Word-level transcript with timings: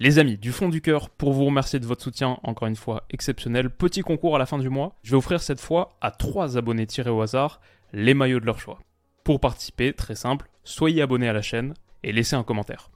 Les 0.00 0.20
amis, 0.20 0.38
du 0.38 0.52
fond 0.52 0.68
du 0.68 0.80
cœur, 0.80 1.10
pour 1.10 1.32
vous 1.32 1.44
remercier 1.44 1.80
de 1.80 1.86
votre 1.86 2.04
soutien, 2.04 2.38
encore 2.44 2.68
une 2.68 2.76
fois 2.76 3.02
exceptionnel, 3.10 3.68
petit 3.68 4.02
concours 4.02 4.36
à 4.36 4.38
la 4.38 4.46
fin 4.46 4.56
du 4.56 4.68
mois. 4.68 4.94
Je 5.02 5.10
vais 5.10 5.16
offrir 5.16 5.42
cette 5.42 5.58
fois 5.58 5.98
à 6.00 6.12
trois 6.12 6.56
abonnés 6.56 6.86
tirés 6.86 7.10
au 7.10 7.20
hasard 7.20 7.60
les 7.92 8.14
maillots 8.14 8.38
de 8.38 8.46
leur 8.46 8.60
choix. 8.60 8.78
Pour 9.24 9.40
participer, 9.40 9.92
très 9.92 10.14
simple, 10.14 10.48
soyez 10.62 11.02
abonné 11.02 11.28
à 11.28 11.32
la 11.32 11.42
chaîne 11.42 11.74
et 12.04 12.12
laissez 12.12 12.36
un 12.36 12.44
commentaire. 12.44 12.92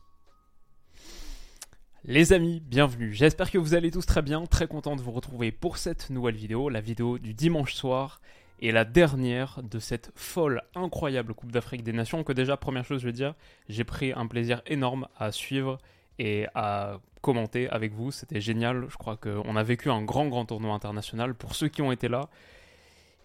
Les 2.04 2.32
amis, 2.32 2.62
bienvenue. 2.64 3.12
J'espère 3.12 3.50
que 3.50 3.58
vous 3.58 3.74
allez 3.74 3.90
tous 3.90 4.06
très 4.06 4.22
bien, 4.22 4.46
très 4.46 4.68
content 4.68 4.94
de 4.94 5.02
vous 5.02 5.10
retrouver 5.10 5.50
pour 5.50 5.78
cette 5.78 6.08
nouvelle 6.08 6.36
vidéo, 6.36 6.68
la 6.68 6.80
vidéo 6.80 7.18
du 7.18 7.34
dimanche 7.34 7.74
soir 7.74 8.20
et 8.60 8.70
la 8.70 8.84
dernière 8.84 9.60
de 9.64 9.80
cette 9.80 10.12
folle, 10.14 10.62
incroyable 10.76 11.34
Coupe 11.34 11.50
d'Afrique 11.50 11.82
des 11.82 11.92
Nations 11.92 12.22
que 12.22 12.32
déjà, 12.32 12.56
première 12.56 12.84
chose, 12.84 13.00
je 13.00 13.06
veux 13.06 13.12
dire, 13.12 13.34
j'ai 13.68 13.82
pris 13.82 14.12
un 14.12 14.28
plaisir 14.28 14.62
énorme 14.66 15.08
à 15.18 15.32
suivre 15.32 15.78
et 16.22 16.46
à 16.54 17.00
commenter 17.20 17.68
avec 17.68 17.92
vous. 17.92 18.12
C'était 18.12 18.40
génial. 18.40 18.86
Je 18.88 18.96
crois 18.96 19.16
qu'on 19.16 19.56
a 19.56 19.62
vécu 19.64 19.90
un 19.90 20.02
grand, 20.02 20.28
grand 20.28 20.46
tournoi 20.46 20.72
international. 20.72 21.34
Pour 21.34 21.56
ceux 21.56 21.68
qui 21.68 21.82
ont 21.82 21.90
été 21.90 22.06
là, 22.06 22.28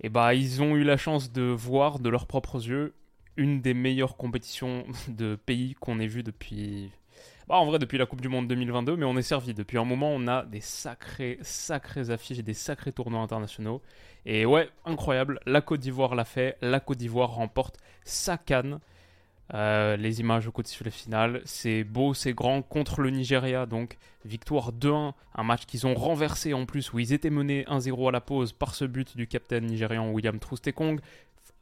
et 0.02 0.08
eh 0.08 0.10
bah, 0.10 0.34
ils 0.34 0.62
ont 0.62 0.76
eu 0.76 0.84
la 0.84 0.98
chance 0.98 1.32
de 1.32 1.44
voir 1.44 2.00
de 2.00 2.10
leurs 2.10 2.28
propres 2.28 2.68
yeux 2.68 2.94
une 3.36 3.62
des 3.62 3.76
meilleures 3.76 4.18
compétitions 4.18 4.84
de 5.08 5.36
pays 5.36 5.76
qu'on 5.76 6.00
ait 6.00 6.08
vu 6.08 6.24
depuis. 6.24 6.92
Bah, 7.48 7.56
en 7.56 7.66
vrai, 7.66 7.78
depuis 7.78 8.00
la 8.00 8.08
Coupe 8.08 8.22
du 8.22 8.30
Monde 8.30 8.48
2022, 8.48 8.98
mais 8.98 9.06
on 9.06 9.16
est 9.16 9.22
servi. 9.22 9.54
Depuis 9.54 9.78
un 9.78 9.86
moment, 9.86 10.10
on 10.10 10.28
a 10.28 10.44
des 10.44 10.60
sacrées, 10.60 11.38
sacrées 11.42 12.10
affiches 12.10 12.40
et 12.40 12.44
des 12.44 12.56
sacrés 12.56 12.92
tournois 12.92 13.22
internationaux. 13.22 13.82
Et 14.26 14.46
ouais, 14.46 14.70
incroyable. 14.86 15.40
La 15.46 15.62
Côte 15.62 15.80
d'Ivoire 15.82 16.16
l'a 16.16 16.26
fait. 16.26 16.58
La 16.62 16.80
Côte 16.80 16.98
d'Ivoire 16.98 17.30
remporte 17.30 17.78
sa 18.04 18.38
canne. 18.38 18.80
Euh, 19.54 19.96
les 19.96 20.20
images 20.20 20.48
au 20.48 20.52
coup 20.52 20.62
de 20.62 20.68
final, 20.68 21.42
c'est 21.46 21.84
beau, 21.84 22.14
c'est 22.14 22.34
grand 22.34 22.62
contre 22.62 23.02
le 23.02 23.10
Nigeria. 23.10 23.66
Donc, 23.66 23.98
victoire 24.26 24.74
2-1, 24.74 25.14
un 25.36 25.44
match 25.44 25.66
qu'ils 25.66 25.88
ont 25.88 25.96
renversé 25.96 26.54
en 26.54 26.66
plus, 26.66 26.92
où 26.92 27.00
ils 27.00 27.14
étaient 27.14 27.30
menés 27.30 27.64
1-0 27.70 28.10
à 28.10 28.12
la 28.12 28.22
pause 28.22 28.52
par 28.52 28.76
ce 28.76 28.86
but 28.86 29.16
du 29.16 29.28
capitaine 29.28 29.66
nigérian 29.66 30.12
William 30.12 30.40
Troustekong, 30.40 31.00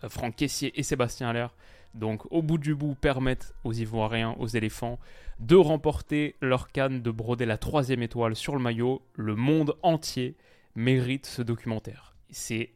Franck 0.07 0.35
Caissier 0.35 0.77
et 0.79 0.83
Sébastien 0.83 1.29
Allaire. 1.29 1.53
Donc, 1.93 2.29
au 2.31 2.41
bout 2.41 2.57
du 2.57 2.75
bout, 2.75 2.95
permettent 2.95 3.53
aux 3.63 3.71
Ivoiriens, 3.71 4.35
aux 4.39 4.47
éléphants, 4.47 4.99
de 5.39 5.55
remporter 5.55 6.35
leur 6.41 6.71
canne, 6.71 7.01
de 7.01 7.11
broder 7.11 7.45
la 7.45 7.57
troisième 7.57 8.03
étoile 8.03 8.35
sur 8.35 8.55
le 8.55 8.61
maillot. 8.61 9.01
Le 9.13 9.35
monde 9.35 9.75
entier 9.81 10.35
mérite 10.75 11.25
ce 11.25 11.41
documentaire. 11.41 12.13
C'est 12.31 12.71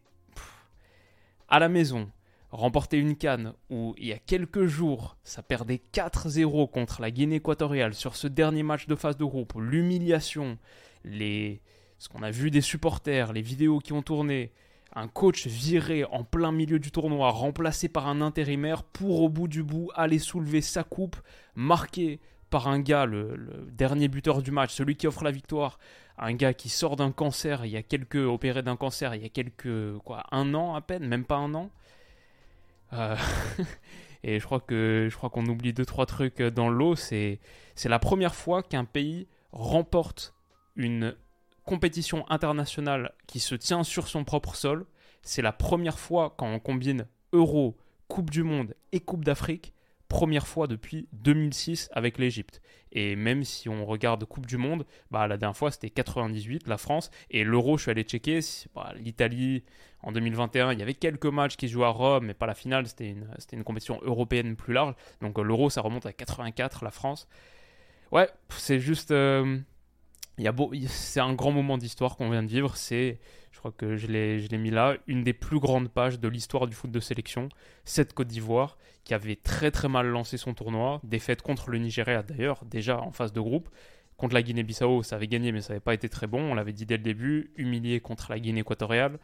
à 1.50 1.60
la 1.60 1.68
maison, 1.68 2.10
remporter 2.52 2.98
une 2.98 3.16
canne 3.16 3.54
où 3.70 3.94
il 3.98 4.08
y 4.08 4.14
a 4.14 4.18
quelques 4.18 4.66
jours 4.66 5.18
ça 5.24 5.44
perdait 5.44 5.82
4-0 5.94 6.70
contre 6.70 7.02
la 7.02 7.12
Guinée 7.12 7.36
équatoriale 7.36 7.94
sur 7.94 8.16
ce 8.16 8.28
dernier 8.28 8.64
match 8.64 8.88
de 8.88 8.96
phase 8.96 9.18
de 9.18 9.26
groupe, 9.26 9.54
l'humiliation, 9.58 10.58
les... 11.04 11.62
ce 11.98 12.10
qu'on 12.10 12.24
a 12.24 12.32
vu 12.32 12.52
des 12.52 12.62
supporters, 12.62 13.34
les 13.34 13.42
vidéos 13.42 13.80
qui 13.80 13.94
ont 13.94 14.02
tourné, 14.02 14.52
un 14.96 15.08
coach 15.08 15.48
viré 15.48 16.04
en 16.06 16.24
plein 16.24 16.52
milieu 16.52 16.80
du 16.80 16.92
tournoi, 16.92 17.30
remplacé 17.30 17.88
par 17.90 18.08
un 18.08 18.22
intérimaire 18.22 18.84
pour 18.84 19.22
au 19.22 19.30
bout 19.30 19.48
du 19.48 19.64
bout 19.64 19.90
aller 19.96 20.20
soulever 20.20 20.62
sa 20.62 20.84
coupe, 20.84 21.18
marqué 21.56 22.20
par 22.50 22.68
un 22.68 22.80
gars, 22.80 23.06
le, 23.06 23.68
dernier 23.72 24.08
buteur 24.08 24.42
du 24.42 24.52
match, 24.52 24.74
celui 24.74 24.96
qui 24.96 25.08
offre 25.08 25.24
la 25.24 25.32
victoire, 25.32 25.78
un 26.18 26.34
gars 26.34 26.54
qui 26.54 26.70
sort 26.70 26.96
d'un 26.96 27.12
cancer, 27.12 27.66
il 27.66 27.72
y 27.72 27.78
a 27.78 27.84
quelques 27.84 28.16
opéré 28.16 28.64
d'un 28.64 28.76
cancer, 28.76 29.14
il 29.16 29.22
y 29.22 29.26
a 29.26 29.30
quelques 29.30 29.98
quoi, 30.00 30.24
un 30.32 30.54
an 30.54 30.74
à 30.74 30.82
peine, 30.82 31.08
même 31.08 31.26
pas 31.26 31.38
un 31.38 31.54
an. 31.54 31.70
Euh, 32.94 33.16
et 34.24 34.40
je 34.40 34.46
crois 34.46 34.60
que 34.60 35.08
je 35.10 35.16
crois 35.16 35.30
qu'on 35.30 35.46
oublie 35.46 35.74
deux 35.74 35.86
trois 35.86 36.06
trucs 36.06 36.42
dans 36.42 36.70
l'eau. 36.70 36.96
C'est 36.96 37.40
c'est 37.76 37.90
la 37.90 38.00
première 38.00 38.36
fois 38.36 38.64
qu'un 38.64 38.86
pays 38.86 39.28
remporte 39.52 40.36
une 40.76 41.16
compétition 41.66 42.30
internationale 42.30 43.14
qui 43.28 43.40
se 43.40 43.56
tient 43.56 43.84
sur 43.84 44.08
son 44.08 44.24
propre 44.24 44.56
sol. 44.56 44.86
C'est 45.22 45.42
la 45.42 45.52
première 45.52 46.00
fois 46.00 46.34
quand 46.38 46.48
on 46.48 46.60
combine 46.60 47.08
Euro, 47.34 47.78
Coupe 48.08 48.30
du 48.30 48.44
Monde 48.44 48.74
et 48.92 49.00
Coupe 49.00 49.26
d'Afrique 49.26 49.74
première 50.10 50.48
fois 50.48 50.68
depuis 50.68 51.08
2006 51.14 51.90
avec 51.94 52.18
l'Égypte. 52.18 52.62
Et 52.92 53.16
même 53.16 53.44
si 53.46 53.70
on 53.70 53.86
regarde 53.86 54.26
Coupe 54.26 54.48
du 54.48 54.58
Monde, 54.58 54.86
bah, 55.12 55.28
la 55.28 55.38
dernière 55.38 55.56
fois 55.56 55.72
c'était 55.72 55.92
98, 55.92 56.68
la 56.68 56.78
France, 56.78 57.12
et 57.30 57.46
l'Euro, 57.46 57.78
je 57.78 57.84
suis 57.84 57.92
allé 57.92 58.04
checker, 58.04 58.42
bah, 58.76 58.94
l'Italie 58.98 59.64
en 60.02 60.12
2021, 60.12 60.74
il 60.74 60.80
y 60.80 60.82
avait 60.82 60.96
quelques 60.96 61.28
matchs 61.28 61.56
qui 61.56 61.68
se 61.68 61.74
jouaient 61.74 61.86
à 61.86 61.90
Rome, 61.90 62.26
mais 62.26 62.34
pas 62.34 62.48
la 62.48 62.56
finale, 62.56 62.88
c'était 62.88 63.16
une, 63.52 63.64
compétition 63.64 64.00
européenne 64.02 64.56
plus 64.56 64.74
large. 64.74 64.96
Donc 65.22 65.38
euh, 65.38 65.44
l'Euro, 65.44 65.70
ça 65.70 65.82
remonte 65.82 66.06
à 66.06 66.14
84, 66.14 66.84
la 66.84 66.92
France. 66.92 67.28
Ouais, 68.12 68.28
c'est 68.50 68.80
juste... 68.80 69.12
Euh, 69.12 69.60
c'est 70.88 71.20
un 71.20 71.34
grand 71.34 71.52
moment 71.52 71.78
d'histoire 71.78 72.16
qu'on 72.16 72.30
vient 72.30 72.44
de 72.44 72.48
vivre, 72.48 72.76
c'est 72.78 73.20
je 73.60 73.62
crois 73.62 73.74
que 73.76 73.98
je 73.98 74.08
l'ai 74.08 74.58
mis 74.58 74.70
là, 74.70 74.96
une 75.06 75.22
des 75.22 75.34
plus 75.34 75.60
grandes 75.60 75.90
pages 75.90 76.18
de 76.18 76.30
l'histoire 76.30 76.66
du 76.66 76.74
foot 76.74 76.92
de 76.92 77.00
sélection, 77.02 77.50
cette 77.84 78.14
Côte 78.14 78.30
d'Ivoire, 78.30 78.78
qui 79.04 79.14
avait 79.14 79.36
très 79.36 79.70
très 79.70 79.90
mal 79.90 80.08
lancé 80.08 80.38
son 80.38 80.54
tournoi, 80.54 81.02
défaite 81.04 81.42
contre 81.42 81.70
le 81.70 81.78
Nigeria 81.78 82.24
d'ailleurs, 82.24 82.64
déjà 82.64 83.02
en 83.02 83.12
phase 83.12 83.34
de 83.34 83.42
groupe. 83.42 83.68
Contre 84.16 84.34
la 84.34 84.44
Guinée-Bissau, 84.44 85.04
ça 85.04 85.18
avait 85.18 85.28
gagné, 85.28 85.52
mais 85.52 85.60
ça 85.60 85.74
n'avait 85.74 85.82
pas 85.82 85.94
été 85.94 86.08
très 86.08 86.26
bon, 86.26 86.40
on 86.40 86.54
l'avait 86.54 86.72
dit 86.72 86.86
dès 86.86 86.96
le 86.96 87.04
début, 87.04 87.52
humilié 87.58 88.00
contre 88.00 88.32
la 88.32 88.40
Guinée 88.40 88.62
équatoriale. 88.62 89.20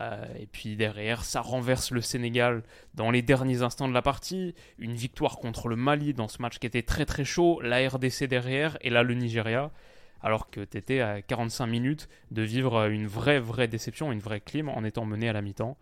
Euh, 0.00 0.24
et 0.40 0.46
puis 0.46 0.76
derrière, 0.76 1.22
ça 1.22 1.42
renverse 1.42 1.90
le 1.90 2.00
Sénégal 2.00 2.62
dans 2.94 3.10
les 3.10 3.20
derniers 3.20 3.60
instants 3.60 3.88
de 3.88 3.94
la 3.94 4.00
partie. 4.00 4.54
Une 4.78 4.94
victoire 4.94 5.36
contre 5.36 5.68
le 5.68 5.76
Mali 5.76 6.14
dans 6.14 6.28
ce 6.28 6.40
match 6.40 6.58
qui 6.58 6.66
était 6.66 6.82
très 6.82 7.04
très 7.04 7.26
chaud. 7.26 7.60
La 7.60 7.86
RDC 7.86 8.24
derrière, 8.24 8.78
et 8.80 8.88
là 8.88 9.02
le 9.02 9.12
Nigeria 9.12 9.70
alors 10.22 10.50
que 10.50 10.60
tu 10.60 10.76
étais 10.78 11.00
à 11.00 11.22
45 11.22 11.66
minutes 11.66 12.08
de 12.30 12.42
vivre 12.42 12.88
une 12.88 13.06
vraie, 13.06 13.38
vraie 13.38 13.68
déception, 13.68 14.12
une 14.12 14.20
vraie 14.20 14.40
clim 14.40 14.68
en 14.68 14.84
étant 14.84 15.04
mené 15.04 15.28
à 15.28 15.32
la 15.32 15.42
mi-temps. 15.42 15.76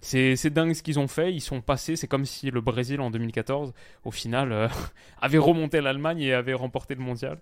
C'est 0.00 0.50
dingue 0.50 0.72
ce 0.72 0.82
qu'ils 0.82 0.98
ont 0.98 1.08
fait, 1.08 1.32
ils 1.32 1.42
sont 1.42 1.60
passés, 1.60 1.94
c'est 1.94 2.06
comme 2.06 2.24
si 2.24 2.50
le 2.50 2.62
Brésil 2.62 3.00
en 3.00 3.10
2014, 3.10 3.74
au 4.04 4.10
final, 4.10 4.52
euh, 4.52 4.68
avait 5.20 5.38
remonté 5.38 5.80
l'Allemagne 5.80 6.20
et 6.20 6.32
avait 6.32 6.54
remporté 6.54 6.94
le 6.94 7.02
mondial. 7.02 7.38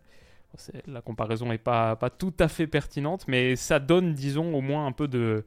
La 0.87 1.03
comparaison 1.03 1.47
n'est 1.47 1.58
pas, 1.58 1.94
pas 1.94 2.10
tout 2.10 2.32
à 2.41 2.48
fait 2.48 2.66
pertinente, 2.66 3.28
mais 3.28 3.54
ça 3.54 3.78
donne, 3.78 4.14
disons, 4.14 4.54
au 4.54 4.60
moins 4.60 4.87
un 4.87 4.92
peu 4.92 5.06
de... 5.06 5.44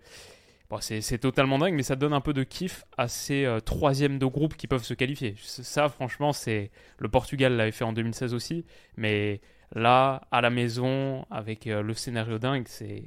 Bon, 0.69 0.77
c'est 0.79 1.17
totalement 1.17 1.57
dingue, 1.57 1.73
mais 1.73 1.83
ça 1.83 1.97
donne 1.97 2.13
un 2.13 2.21
peu 2.21 2.31
de 2.31 2.43
kiff 2.43 2.85
à 2.97 3.09
ces 3.09 3.43
euh, 3.43 3.59
troisièmes 3.59 4.19
de 4.19 4.25
groupe 4.25 4.55
qui 4.55 4.67
peuvent 4.67 4.85
se 4.85 4.93
qualifier. 4.93 5.35
Ça, 5.41 5.89
franchement, 5.89 6.31
c'est 6.31 6.71
le 6.97 7.09
Portugal 7.09 7.57
l'avait 7.57 7.73
fait 7.73 7.83
en 7.83 7.91
2016 7.91 8.33
aussi, 8.33 8.63
mais 8.95 9.41
Là, 9.73 10.23
à 10.31 10.41
la 10.41 10.49
maison, 10.49 11.25
avec 11.31 11.67
euh, 11.67 11.81
le 11.81 11.93
scénario 11.93 12.37
dingue, 12.39 12.67
c'est. 12.67 13.03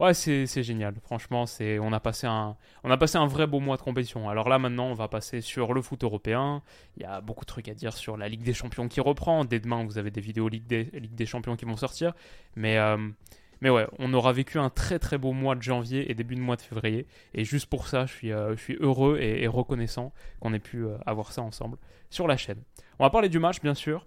Ouais, 0.00 0.12
c'est 0.12 0.62
génial. 0.64 0.94
Franchement, 1.02 1.46
c'est 1.46 1.78
on 1.78 1.92
a 1.92 2.00
passé 2.00 2.26
un 2.26 2.56
on 2.82 2.90
a 2.90 2.96
passé 2.96 3.16
un 3.16 3.28
vrai 3.28 3.46
beau 3.46 3.60
mois 3.60 3.76
de 3.76 3.82
compétition. 3.82 4.28
Alors 4.28 4.48
là 4.48 4.58
maintenant, 4.58 4.86
on 4.86 4.94
va 4.94 5.06
passer 5.06 5.40
sur 5.40 5.72
le 5.72 5.82
foot 5.82 6.02
européen. 6.02 6.62
Il 6.96 7.04
y 7.04 7.06
a 7.06 7.20
beaucoup 7.20 7.44
de 7.44 7.46
trucs 7.46 7.68
à 7.68 7.74
dire 7.74 7.92
sur 7.92 8.16
la 8.16 8.28
Ligue 8.28 8.42
des 8.42 8.54
Champions 8.54 8.88
qui 8.88 9.00
reprend. 9.00 9.44
Dès 9.44 9.60
demain, 9.60 9.84
vous 9.84 9.96
avez 9.96 10.10
des 10.10 10.20
vidéos 10.20 10.48
Ligue 10.48 10.66
des, 10.66 10.84
Ligue 10.94 11.14
des 11.14 11.26
Champions 11.26 11.54
qui 11.54 11.64
vont 11.64 11.76
sortir. 11.76 12.12
Mais 12.56 12.76
euh, 12.76 12.96
mais 13.60 13.70
ouais, 13.70 13.86
on 14.00 14.12
aura 14.14 14.32
vécu 14.32 14.58
un 14.58 14.68
très 14.68 14.98
très 14.98 15.16
beau 15.16 15.32
mois 15.32 15.54
de 15.54 15.62
janvier 15.62 16.10
et 16.10 16.14
début 16.14 16.34
de 16.34 16.40
mois 16.40 16.56
de 16.56 16.62
février. 16.62 17.06
Et 17.32 17.44
juste 17.44 17.66
pour 17.66 17.86
ça, 17.86 18.04
je 18.06 18.12
suis, 18.12 18.32
euh, 18.32 18.56
je 18.56 18.60
suis 18.60 18.76
heureux 18.80 19.18
et, 19.20 19.46
reconnaissant 19.46 20.12
qu'on 20.40 20.52
ait 20.54 20.58
pu 20.58 20.86
avoir 21.06 21.30
ça 21.30 21.42
ensemble 21.42 21.78
sur 22.10 22.26
la 22.26 22.36
chaîne. 22.36 22.62
On 22.98 23.04
va 23.04 23.10
parler 23.10 23.28
du 23.28 23.38
match, 23.38 23.60
bien 23.60 23.74
sûr. 23.74 24.04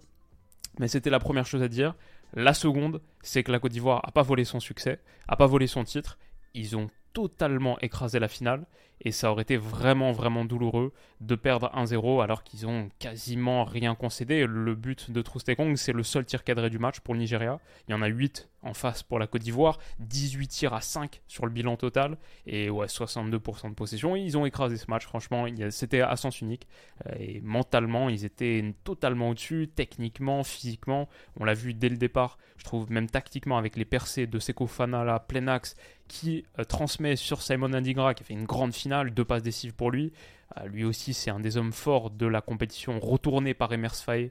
Mais 0.78 0.88
c'était 0.88 1.10
la 1.10 1.18
première 1.18 1.46
chose 1.46 1.62
à 1.62 1.68
dire. 1.68 1.94
La 2.34 2.54
seconde, 2.54 3.00
c'est 3.22 3.42
que 3.42 3.52
la 3.52 3.58
Côte 3.58 3.72
d'Ivoire 3.72 4.02
n'a 4.04 4.12
pas 4.12 4.22
volé 4.22 4.44
son 4.44 4.60
succès, 4.60 5.00
n'a 5.28 5.36
pas 5.36 5.46
volé 5.46 5.66
son 5.66 5.84
titre. 5.84 6.18
Ils 6.54 6.76
ont 6.76 6.90
totalement 7.12 7.78
écrasé 7.80 8.18
la 8.18 8.28
finale 8.28 8.66
et 9.00 9.12
ça 9.12 9.30
aurait 9.30 9.42
été 9.42 9.56
vraiment 9.56 10.12
vraiment 10.12 10.44
douloureux 10.44 10.92
de 11.20 11.34
perdre 11.34 11.70
1-0 11.74 12.22
alors 12.22 12.42
qu'ils 12.42 12.66
ont 12.66 12.90
quasiment 12.98 13.64
rien 13.64 13.94
concédé. 13.94 14.46
Le 14.46 14.74
but 14.74 15.10
de 15.10 15.22
Troustekong, 15.22 15.76
c'est 15.76 15.92
le 15.92 16.02
seul 16.02 16.24
tir 16.24 16.44
cadré 16.44 16.70
du 16.70 16.78
match 16.78 17.00
pour 17.00 17.14
le 17.14 17.20
Nigeria. 17.20 17.60
Il 17.88 17.92
y 17.92 17.94
en 17.94 18.02
a 18.02 18.08
8 18.08 18.48
en 18.62 18.74
face 18.74 19.02
pour 19.04 19.18
la 19.18 19.28
Côte 19.28 19.42
d'Ivoire, 19.42 19.78
18 20.00 20.48
tirs 20.48 20.74
à 20.74 20.80
5 20.80 21.22
sur 21.28 21.46
le 21.46 21.52
bilan 21.52 21.76
total 21.76 22.18
et 22.46 22.70
ouais, 22.70 22.86
62% 22.86 23.70
de 23.70 23.74
possession. 23.74 24.16
Ils 24.16 24.36
ont 24.36 24.46
écrasé 24.46 24.76
ce 24.76 24.90
match, 24.90 25.04
franchement, 25.04 25.46
c'était 25.70 26.00
à 26.00 26.16
sens 26.16 26.40
unique. 26.40 26.66
Euh, 27.06 27.14
et 27.18 27.40
mentalement, 27.40 28.08
ils 28.08 28.24
étaient 28.24 28.74
totalement 28.82 29.30
au-dessus, 29.30 29.70
techniquement, 29.72 30.42
physiquement. 30.42 31.08
On 31.38 31.44
l'a 31.44 31.54
vu 31.54 31.72
dès 31.72 31.88
le 31.88 31.96
départ, 31.96 32.38
je 32.56 32.64
trouve 32.64 32.90
même 32.90 33.08
tactiquement 33.08 33.58
avec 33.58 33.76
les 33.76 33.84
percées 33.84 34.26
de 34.26 34.38
Seko 34.40 34.66
Fana 34.66 35.20
plein 35.20 35.46
axe, 35.46 35.76
qui 36.08 36.44
euh, 36.58 36.64
transmet 36.64 37.16
sur 37.16 37.42
Simon 37.42 37.72
Indigra, 37.72 38.14
qui 38.14 38.22
a 38.22 38.26
fait 38.26 38.34
une 38.34 38.44
grande 38.44 38.74
finale, 38.74 39.12
deux 39.12 39.24
passes 39.24 39.42
décisives 39.42 39.74
pour 39.74 39.90
lui. 39.90 40.12
Euh, 40.56 40.66
lui 40.66 40.84
aussi, 40.84 41.14
c'est 41.14 41.30
un 41.30 41.40
des 41.40 41.56
hommes 41.56 41.72
forts 41.72 42.10
de 42.10 42.26
la 42.26 42.40
compétition, 42.40 42.98
retourné 42.98 43.54
par 43.54 43.72
Emers 43.72 43.94
Faye. 43.94 44.30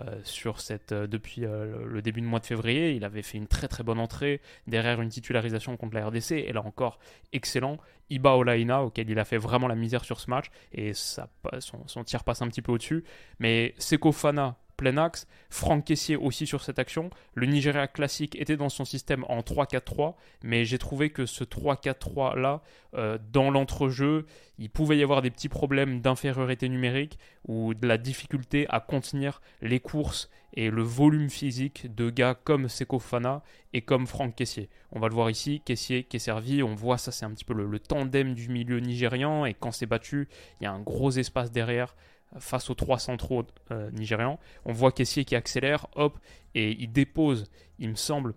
Euh, 0.00 0.20
sur 0.22 0.60
cette, 0.60 0.92
depuis 0.92 1.40
le 1.40 2.02
début 2.02 2.20
du 2.20 2.26
mois 2.26 2.40
de 2.40 2.46
février. 2.46 2.92
Il 2.92 3.06
avait 3.06 3.22
fait 3.22 3.38
une 3.38 3.46
très 3.46 3.68
très 3.68 3.82
bonne 3.82 3.98
entrée 3.98 4.42
derrière 4.66 5.00
une 5.00 5.08
titularisation 5.08 5.78
contre 5.78 5.94
la 5.94 6.06
RDC. 6.06 6.32
Et 6.32 6.52
là 6.52 6.62
encore, 6.62 6.98
excellent. 7.32 7.78
Iba 8.10 8.36
Olaina, 8.36 8.82
auquel 8.82 9.08
il 9.08 9.18
a 9.18 9.24
fait 9.24 9.38
vraiment 9.38 9.66
la 9.66 9.74
misère 9.74 10.04
sur 10.04 10.20
ce 10.20 10.28
match. 10.28 10.50
Et 10.72 10.92
ça, 10.92 11.30
son, 11.60 11.88
son 11.88 12.04
tir 12.04 12.22
passe 12.22 12.42
un 12.42 12.48
petit 12.48 12.60
peu 12.60 12.70
au-dessus. 12.70 13.02
Mais 13.38 13.74
Seko 13.78 14.12
Fana, 14.12 14.56
plein 14.78 14.96
axe. 14.96 15.26
Franck 15.50 15.84
Caissier 15.84 16.16
aussi 16.16 16.46
sur 16.46 16.62
cette 16.62 16.78
action. 16.78 17.10
Le 17.34 17.46
Nigeria 17.46 17.86
classique 17.86 18.36
était 18.40 18.56
dans 18.56 18.70
son 18.70 18.86
système 18.86 19.24
en 19.28 19.40
3-4-3, 19.40 20.14
mais 20.42 20.64
j'ai 20.64 20.78
trouvé 20.78 21.10
que 21.10 21.26
ce 21.26 21.44
3-4-3 21.44 22.38
là, 22.38 22.62
euh, 22.94 23.18
dans 23.30 23.50
l'entrejeu, 23.50 24.24
il 24.58 24.70
pouvait 24.70 24.96
y 24.96 25.02
avoir 25.02 25.20
des 25.20 25.30
petits 25.30 25.48
problèmes 25.48 26.00
d'infériorité 26.00 26.68
numérique 26.68 27.18
ou 27.46 27.74
de 27.74 27.86
la 27.86 27.98
difficulté 27.98 28.66
à 28.70 28.80
contenir 28.80 29.42
les 29.60 29.80
courses 29.80 30.30
et 30.54 30.70
le 30.70 30.82
volume 30.82 31.28
physique 31.28 31.94
de 31.94 32.08
gars 32.08 32.34
comme 32.34 32.68
Seko 32.68 32.98
Fana 32.98 33.42
et 33.72 33.82
comme 33.82 34.06
Franck 34.06 34.36
Caissier. 34.36 34.70
On 34.92 35.00
va 35.00 35.08
le 35.08 35.14
voir 35.14 35.28
ici, 35.28 35.60
Caissier 35.64 36.04
qui 36.04 36.16
est 36.16 36.20
servi, 36.20 36.62
on 36.62 36.74
voit 36.74 36.98
ça 36.98 37.12
c'est 37.12 37.24
un 37.24 37.30
petit 37.30 37.44
peu 37.44 37.54
le, 37.54 37.66
le 37.66 37.78
tandem 37.78 38.34
du 38.34 38.48
milieu 38.48 38.78
nigérian 38.80 39.44
et 39.44 39.54
quand 39.54 39.72
c'est 39.72 39.86
battu, 39.86 40.28
il 40.60 40.64
y 40.64 40.66
a 40.66 40.72
un 40.72 40.80
gros 40.80 41.10
espace 41.10 41.52
derrière 41.52 41.94
face 42.38 42.70
aux 42.70 42.74
trois 42.74 42.98
centraux 42.98 43.44
euh, 43.70 43.90
nigérians. 43.90 44.38
On 44.64 44.72
voit 44.72 44.92
Kessier 44.92 45.24
qui 45.24 45.36
accélère, 45.36 45.86
hop, 45.94 46.18
et 46.54 46.76
il 46.80 46.92
dépose, 46.92 47.50
il 47.78 47.90
me 47.90 47.94
semble, 47.94 48.34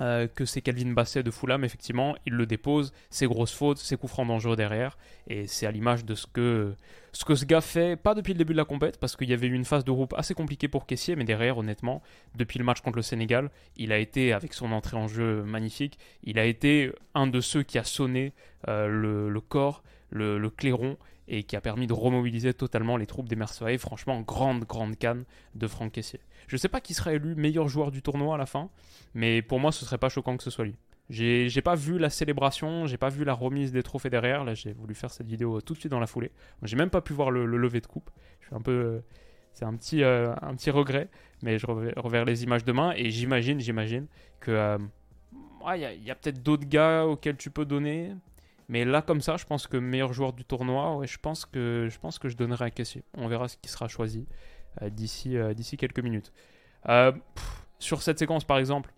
euh, 0.00 0.26
que 0.28 0.46
c'est 0.46 0.62
Calvin 0.62 0.92
Basset 0.92 1.22
de 1.22 1.30
Fulham, 1.30 1.62
effectivement, 1.62 2.16
il 2.24 2.32
le 2.32 2.46
dépose, 2.46 2.92
ses 3.10 3.26
grosses 3.26 3.52
fautes, 3.52 3.76
ses 3.76 3.98
coups 3.98 4.10
francs 4.10 4.26
dangereux 4.26 4.56
derrière, 4.56 4.96
et 5.26 5.46
c'est 5.46 5.66
à 5.66 5.70
l'image 5.70 6.06
de 6.06 6.14
ce 6.14 6.26
que, 6.26 6.74
ce 7.12 7.44
gars 7.44 7.60
fait, 7.60 7.96
pas 7.96 8.14
depuis 8.14 8.32
le 8.32 8.38
début 8.38 8.54
de 8.54 8.58
la 8.58 8.64
compète, 8.64 8.98
parce 8.98 9.14
qu'il 9.14 9.28
y 9.28 9.34
avait 9.34 9.46
eu 9.46 9.52
une 9.52 9.66
phase 9.66 9.84
de 9.84 9.92
groupe 9.92 10.14
assez 10.16 10.32
compliquée 10.32 10.68
pour 10.68 10.86
Kessier, 10.86 11.16
mais 11.16 11.24
derrière, 11.24 11.58
honnêtement, 11.58 12.00
depuis 12.34 12.58
le 12.58 12.64
match 12.64 12.80
contre 12.80 12.96
le 12.96 13.02
Sénégal, 13.02 13.50
il 13.76 13.92
a 13.92 13.98
été, 13.98 14.32
avec 14.32 14.54
son 14.54 14.72
entrée 14.72 14.96
en 14.96 15.06
jeu 15.06 15.42
magnifique, 15.42 15.98
il 16.24 16.38
a 16.38 16.46
été 16.46 16.92
un 17.14 17.26
de 17.26 17.42
ceux 17.42 17.62
qui 17.62 17.76
a 17.76 17.84
sonné 17.84 18.32
euh, 18.68 18.88
le, 18.88 19.40
corps, 19.40 19.82
le 20.10 20.48
clairon, 20.48 20.96
et 21.30 21.44
qui 21.44 21.56
a 21.56 21.60
permis 21.60 21.86
de 21.86 21.92
remobiliser 21.92 22.52
totalement 22.52 22.96
les 22.96 23.06
troupes 23.06 23.28
des 23.28 23.36
Mercenaires. 23.36 23.78
Franchement, 23.78 24.20
grande, 24.20 24.64
grande 24.64 24.96
canne 24.96 25.24
de 25.54 25.66
Franck 25.68 25.92
Caissier. 25.92 26.20
Je 26.48 26.56
ne 26.56 26.58
sais 26.58 26.68
pas 26.68 26.80
qui 26.80 26.92
sera 26.92 27.14
élu 27.14 27.36
meilleur 27.36 27.68
joueur 27.68 27.92
du 27.92 28.02
tournoi 28.02 28.34
à 28.34 28.38
la 28.38 28.46
fin, 28.46 28.68
mais 29.14 29.40
pour 29.40 29.60
moi, 29.60 29.70
ce 29.70 29.84
serait 29.84 29.98
pas 29.98 30.08
choquant 30.08 30.36
que 30.36 30.42
ce 30.42 30.50
soit 30.50 30.64
lui. 30.64 30.76
J'ai 31.08 31.62
pas 31.62 31.74
vu 31.74 31.98
la 31.98 32.10
célébration, 32.10 32.86
j'ai 32.86 32.96
pas 32.96 33.08
vu 33.08 33.24
la 33.24 33.32
remise 33.32 33.72
des 33.72 33.82
trophées 33.82 34.10
derrière. 34.10 34.44
Là, 34.44 34.54
j'ai 34.54 34.72
voulu 34.72 34.94
faire 34.94 35.10
cette 35.10 35.26
vidéo 35.26 35.60
tout 35.60 35.74
de 35.74 35.78
suite 35.78 35.90
dans 35.90 36.00
la 36.00 36.06
foulée. 36.06 36.32
J'ai 36.62 36.76
même 36.76 36.90
pas 36.90 37.00
pu 37.00 37.12
voir 37.12 37.30
le, 37.30 37.46
lever 37.46 37.80
de 37.80 37.86
coupe. 37.86 38.10
Je 38.40 38.46
suis 38.46 38.56
un 38.56 38.60
peu. 38.60 39.00
c'est 39.52 39.64
un 39.64 39.74
petit, 39.74 40.02
euh, 40.02 40.32
un 40.42 40.54
petit 40.54 40.70
regret, 40.70 41.08
mais 41.42 41.58
je 41.58 41.66
reverrai 41.66 42.24
les 42.24 42.44
images 42.44 42.64
demain 42.64 42.92
et 42.96 43.10
j'imagine, 43.10 43.60
j'imagine 43.60 44.06
que. 44.40 44.50
Euh, 44.50 44.78
il 45.76 46.02
y 46.02 46.10
a 46.10 46.14
peut-être 46.14 46.42
d'autres 46.42 46.66
gars 46.66 47.04
auxquels 47.06 47.36
tu 47.36 47.50
peux 47.50 47.64
donner. 47.64 48.12
Mais 48.70 48.84
là, 48.84 49.02
comme 49.02 49.20
ça, 49.20 49.36
je 49.36 49.44
pense 49.44 49.66
que 49.66 49.76
meilleur 49.76 50.12
joueur 50.12 50.32
du 50.32 50.44
tournoi, 50.44 51.00
je, 51.04 51.18
pense 51.18 51.44
que, 51.44 51.88
je 51.90 51.98
pense 51.98 52.20
que 52.20 52.28
je 52.28 52.36
donnerai 52.36 52.66
à 52.66 52.70
Cassier. 52.70 53.02
On 53.14 53.26
verra 53.26 53.48
ce 53.48 53.56
qui 53.56 53.68
sera 53.68 53.88
choisi 53.88 54.28
euh, 54.80 54.90
d'ici, 54.90 55.36
euh, 55.36 55.54
d'ici 55.54 55.76
quelques 55.76 55.98
minutes. 55.98 56.32
Euh, 56.88 57.10
sur 57.80 58.00
cette 58.00 58.20
séquence, 58.20 58.44
par 58.44 58.58
exemple, 58.58 58.94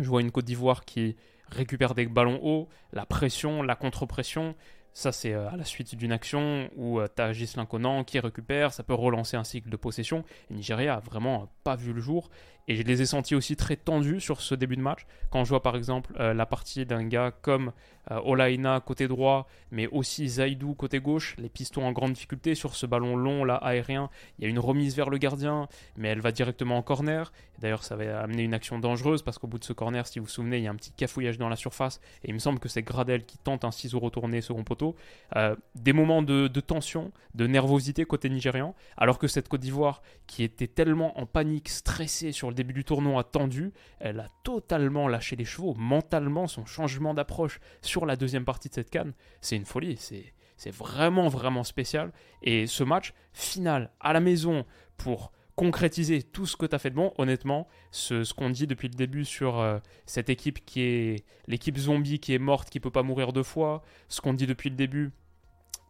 je 0.00 0.08
vois 0.08 0.20
une 0.20 0.32
Côte 0.32 0.46
d'Ivoire 0.46 0.84
qui 0.84 1.14
récupère 1.48 1.94
des 1.94 2.06
ballons 2.06 2.40
hauts, 2.42 2.68
la 2.92 3.06
pression, 3.06 3.62
la 3.62 3.76
contre-pression. 3.76 4.56
Ça, 4.94 5.12
c'est 5.12 5.32
à 5.32 5.56
la 5.56 5.64
suite 5.64 5.94
d'une 5.94 6.10
action 6.10 6.68
où 6.74 7.00
tu 7.00 7.22
as 7.22 7.32
Gislain 7.32 7.66
Conan 7.66 8.02
qui 8.02 8.18
récupère, 8.18 8.72
ça 8.72 8.82
peut 8.82 8.94
relancer 8.94 9.36
un 9.36 9.44
cycle 9.44 9.70
de 9.70 9.76
possession. 9.76 10.24
Et 10.50 10.54
Nigeria 10.54 10.96
a 10.96 10.98
vraiment 10.98 11.52
pas 11.62 11.76
vu 11.76 11.92
le 11.92 12.00
jour. 12.00 12.30
Et 12.68 12.76
je 12.76 12.82
les 12.82 13.02
ai 13.02 13.06
sentis 13.06 13.34
aussi 13.34 13.56
très 13.56 13.76
tendus 13.76 14.20
sur 14.20 14.40
ce 14.40 14.54
début 14.54 14.76
de 14.76 14.82
match. 14.82 15.06
Quand 15.30 15.44
je 15.44 15.48
vois 15.48 15.62
par 15.62 15.74
exemple 15.74 16.12
la 16.18 16.46
partie 16.46 16.86
d'un 16.86 17.04
gars 17.04 17.32
comme 17.42 17.72
euh, 18.10 18.20
Olaina 18.24 18.80
côté 18.80 19.06
droit, 19.06 19.46
mais 19.70 19.86
aussi 19.88 20.28
Zaidou 20.28 20.74
côté 20.74 20.98
gauche. 20.98 21.36
Les 21.38 21.48
pistons 21.48 21.84
en 21.84 21.92
grande 21.92 22.12
difficulté 22.12 22.54
sur 22.54 22.74
ce 22.74 22.86
ballon 22.86 23.16
long 23.16 23.44
là 23.44 23.56
aérien. 23.56 24.08
Il 24.38 24.44
y 24.44 24.46
a 24.46 24.50
une 24.50 24.58
remise 24.58 24.96
vers 24.96 25.10
le 25.10 25.18
gardien, 25.18 25.68
mais 25.96 26.08
elle 26.08 26.20
va 26.20 26.32
directement 26.32 26.78
en 26.78 26.82
corner. 26.82 27.32
D'ailleurs, 27.58 27.84
ça 27.84 27.96
va 27.96 28.20
amener 28.20 28.44
une 28.44 28.54
action 28.54 28.78
dangereuse 28.78 29.22
parce 29.22 29.38
qu'au 29.38 29.46
bout 29.46 29.58
de 29.58 29.64
ce 29.64 29.72
corner, 29.72 30.06
si 30.06 30.18
vous 30.18 30.26
vous 30.26 30.30
souvenez, 30.30 30.58
il 30.58 30.64
y 30.64 30.68
a 30.68 30.70
un 30.70 30.76
petit 30.76 30.92
cafouillage 30.92 31.38
dans 31.38 31.48
la 31.48 31.56
surface 31.56 32.00
et 32.24 32.28
il 32.28 32.34
me 32.34 32.38
semble 32.38 32.60
que 32.60 32.68
c'est 32.68 32.82
Gradel 32.82 33.24
qui 33.24 33.36
tente 33.38 33.64
un 33.64 33.72
ciseau 33.72 33.98
retourné 33.98 34.40
second 34.40 34.64
poteau. 34.64 34.94
Euh, 35.36 35.56
des 35.74 35.92
moments 35.92 36.22
de, 36.22 36.48
tension, 36.60 37.12
de 37.34 37.46
nervosité 37.46 38.04
côté 38.04 38.30
nigérian, 38.30 38.74
alors 38.96 39.18
que 39.18 39.26
cette 39.26 39.48
Côte 39.48 39.60
d'Ivoire 39.60 40.02
qui 40.26 40.42
était 40.42 40.66
tellement 40.66 41.18
en 41.18 41.26
panique, 41.26 41.68
stressée 41.68 42.32
sur 42.32 42.48
le 42.48 42.54
début 42.58 42.74
du 42.74 42.84
tournoi, 42.84 43.24
tendu, 43.24 43.72
elle 43.98 44.20
a 44.20 44.28
totalement 44.44 45.08
lâché 45.08 45.36
les 45.36 45.44
chevaux 45.44 45.74
mentalement. 45.74 46.46
Son 46.46 46.66
changement 46.66 47.14
d'approche 47.14 47.60
sur 47.82 48.06
la 48.06 48.16
deuxième 48.16 48.44
partie 48.44 48.68
de 48.68 48.74
cette 48.74 48.90
canne, 48.90 49.14
c'est 49.40 49.56
une 49.56 49.64
folie. 49.64 49.96
C'est, 49.96 50.34
c'est 50.56 50.74
vraiment, 50.74 51.28
vraiment 51.28 51.64
spécial. 51.64 52.12
Et 52.42 52.66
ce 52.66 52.84
match, 52.84 53.14
final, 53.32 53.90
à 54.00 54.12
la 54.12 54.20
maison, 54.20 54.66
pour 54.96 55.32
concrétiser 55.58 56.22
tout 56.22 56.46
ce 56.46 56.56
que 56.56 56.66
tu 56.66 56.74
as 56.74 56.78
fait 56.78 56.90
de 56.90 56.94
bon, 56.94 57.12
honnêtement, 57.18 57.66
ce, 57.90 58.22
ce 58.22 58.32
qu'on 58.32 58.50
dit 58.50 58.66
depuis 58.66 58.88
le 58.88 58.94
début 58.94 59.24
sur 59.24 59.58
euh, 59.58 59.78
cette 60.06 60.30
équipe 60.30 60.64
qui 60.64 60.82
est 60.82 61.24
l'équipe 61.48 61.76
zombie 61.76 62.20
qui 62.20 62.32
est 62.32 62.38
morte, 62.38 62.70
qui 62.70 62.78
peut 62.78 62.92
pas 62.92 63.02
mourir 63.02 63.32
deux 63.32 63.42
fois, 63.42 63.82
ce 64.08 64.20
qu'on 64.20 64.34
dit 64.34 64.46
depuis 64.46 64.70
le 64.70 64.76
début 64.76 65.10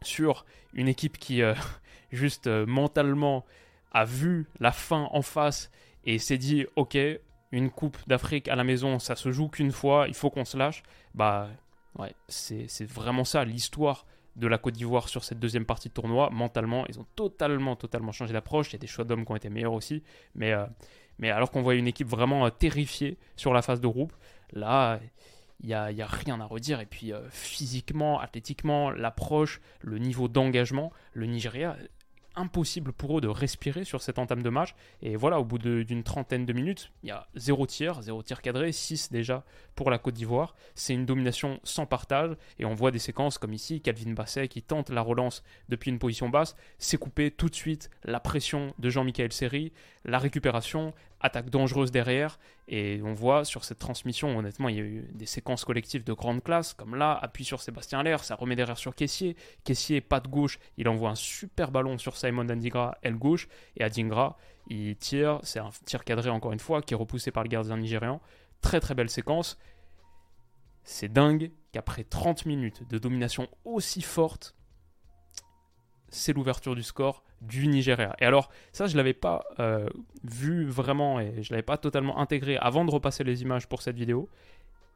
sur 0.02 0.46
une 0.72 0.88
équipe 0.88 1.18
qui, 1.18 1.42
euh, 1.42 1.54
juste 2.12 2.46
euh, 2.46 2.64
mentalement, 2.66 3.44
a 3.92 4.04
vu 4.04 4.46
la 4.58 4.72
fin 4.72 5.08
en 5.12 5.22
face 5.22 5.70
et 6.08 6.18
s'est 6.18 6.38
dit, 6.38 6.66
ok, 6.76 6.98
une 7.52 7.70
coupe 7.70 7.96
d'Afrique 8.06 8.48
à 8.48 8.56
la 8.56 8.64
maison, 8.64 8.98
ça 8.98 9.14
se 9.14 9.30
joue 9.30 9.48
qu'une 9.48 9.72
fois, 9.72 10.06
il 10.08 10.14
faut 10.14 10.30
qu'on 10.30 10.44
se 10.44 10.56
lâche, 10.56 10.82
bah 11.14 11.48
Ouais, 11.98 12.14
c'est 12.28 12.84
vraiment 12.84 13.24
ça 13.24 13.44
l'histoire 13.44 14.06
de 14.36 14.46
la 14.46 14.56
Côte 14.56 14.74
d'Ivoire 14.74 15.08
sur 15.08 15.24
cette 15.24 15.40
deuxième 15.40 15.64
partie 15.64 15.88
de 15.88 15.94
tournoi. 15.94 16.30
Mentalement, 16.30 16.86
ils 16.86 17.00
ont 17.00 17.06
totalement, 17.16 17.74
totalement 17.74 18.12
changé 18.12 18.32
d'approche. 18.32 18.70
Il 18.70 18.74
y 18.74 18.76
a 18.76 18.78
des 18.78 18.86
choix 18.86 19.04
d'hommes 19.04 19.24
qui 19.24 19.32
ont 19.32 19.36
été 19.36 19.50
meilleurs 19.50 19.72
aussi. 19.72 20.04
Mais, 20.36 20.52
euh, 20.52 20.64
mais 21.18 21.30
alors 21.30 21.50
qu'on 21.50 21.60
voit 21.60 21.74
une 21.74 21.88
équipe 21.88 22.06
vraiment 22.06 22.46
euh, 22.46 22.50
terrifiée 22.50 23.18
sur 23.34 23.52
la 23.52 23.62
phase 23.62 23.80
de 23.80 23.88
groupe, 23.88 24.12
là, 24.52 25.00
il 25.60 25.66
n'y 25.66 25.74
a, 25.74 25.90
y 25.90 26.02
a, 26.02 26.06
rien 26.06 26.40
à 26.40 26.44
redire. 26.44 26.78
Et 26.78 26.86
puis 26.86 27.12
euh, 27.12 27.28
physiquement, 27.30 28.20
athlétiquement, 28.20 28.90
l'approche, 28.90 29.60
le 29.80 29.98
niveau 29.98 30.28
d'engagement, 30.28 30.92
le 31.14 31.26
Nigeria, 31.26 31.76
impossible 32.38 32.92
pour 32.92 33.18
eux 33.18 33.20
de 33.20 33.28
respirer 33.28 33.84
sur 33.84 34.02
cette 34.02 34.18
entame 34.18 34.42
de 34.42 34.50
match. 34.50 34.74
Et 35.02 35.16
voilà, 35.16 35.40
au 35.40 35.44
bout 35.44 35.58
d'une 35.58 36.02
trentaine 36.02 36.46
de 36.46 36.52
minutes, 36.52 36.92
il 37.02 37.08
y 37.08 37.12
a 37.12 37.26
zéro 37.34 37.66
tir, 37.66 38.00
zéro 38.02 38.22
tir 38.22 38.40
cadré, 38.40 38.72
6 38.72 39.12
déjà 39.12 39.44
pour 39.74 39.90
la 39.90 39.98
Côte 39.98 40.14
d'Ivoire. 40.14 40.54
C'est 40.74 40.94
une 40.94 41.06
domination 41.06 41.60
sans 41.64 41.86
partage. 41.86 42.36
Et 42.58 42.64
on 42.64 42.74
voit 42.74 42.90
des 42.90 42.98
séquences 42.98 43.38
comme 43.38 43.52
ici, 43.52 43.80
Calvin 43.80 44.12
Basset 44.12 44.48
qui 44.48 44.62
tente 44.62 44.90
la 44.90 45.02
relance 45.02 45.42
depuis 45.68 45.90
une 45.90 45.98
position 45.98 46.28
basse, 46.28 46.56
c'est 46.78 46.96
coupé 46.96 47.30
tout 47.30 47.48
de 47.48 47.54
suite 47.54 47.90
la 48.04 48.20
pression 48.20 48.74
de 48.78 48.90
Jean-Michel 48.90 49.32
Seri, 49.32 49.72
la 50.04 50.18
récupération, 50.18 50.94
attaque 51.20 51.50
dangereuse 51.50 51.90
derrière. 51.90 52.38
Et 52.68 53.00
on 53.02 53.14
voit 53.14 53.44
sur 53.44 53.64
cette 53.64 53.78
transmission, 53.78 54.36
honnêtement, 54.36 54.68
il 54.68 54.76
y 54.76 54.80
a 54.80 54.82
eu 54.82 55.08
des 55.14 55.26
séquences 55.26 55.64
collectives 55.64 56.04
de 56.04 56.12
grande 56.12 56.42
classe, 56.42 56.74
comme 56.74 56.94
là, 56.94 57.18
appui 57.20 57.44
sur 57.44 57.62
Sébastien 57.62 58.00
Allaire, 58.00 58.22
ça 58.22 58.34
remet 58.34 58.56
derrière 58.56 58.76
sur 58.76 58.94
Caissier. 58.94 59.36
Caissier, 59.64 60.00
pas 60.00 60.20
de 60.20 60.28
gauche, 60.28 60.58
il 60.76 60.88
envoie 60.88 61.10
un 61.10 61.14
super 61.14 61.70
ballon 61.70 61.96
sur 61.98 62.16
Simon 62.16 62.48
Andigra, 62.48 62.98
aile 63.02 63.16
gauche. 63.16 63.48
Et 63.76 63.84
Adingra, 63.84 64.36
il 64.68 64.96
tire, 64.96 65.40
c'est 65.42 65.60
un 65.60 65.70
tir 65.86 66.04
cadré 66.04 66.28
encore 66.28 66.52
une 66.52 66.60
fois, 66.60 66.82
qui 66.82 66.94
est 66.94 66.96
repoussé 66.96 67.30
par 67.30 67.42
le 67.42 67.48
gardien 67.48 67.76
nigérian. 67.76 68.20
Très 68.60 68.80
très 68.80 68.94
belle 68.94 69.10
séquence. 69.10 69.58
C'est 70.84 71.12
dingue 71.12 71.52
qu'après 71.72 72.04
30 72.04 72.46
minutes 72.46 72.88
de 72.88 72.98
domination 72.98 73.48
aussi 73.64 74.02
forte, 74.02 74.54
c'est 76.10 76.32
l'ouverture 76.32 76.74
du 76.74 76.82
score 76.82 77.22
du 77.40 77.66
Nigeria. 77.68 78.16
Et 78.20 78.24
alors, 78.24 78.50
ça, 78.72 78.86
je 78.86 78.92
ne 78.92 78.96
l'avais 78.96 79.14
pas 79.14 79.44
euh, 79.60 79.88
vu 80.24 80.64
vraiment 80.66 81.20
et 81.20 81.42
je 81.42 81.50
ne 81.50 81.56
l'avais 81.56 81.62
pas 81.62 81.76
totalement 81.76 82.18
intégré 82.18 82.56
avant 82.56 82.84
de 82.84 82.90
repasser 82.90 83.24
les 83.24 83.42
images 83.42 83.68
pour 83.68 83.82
cette 83.82 83.96
vidéo. 83.96 84.28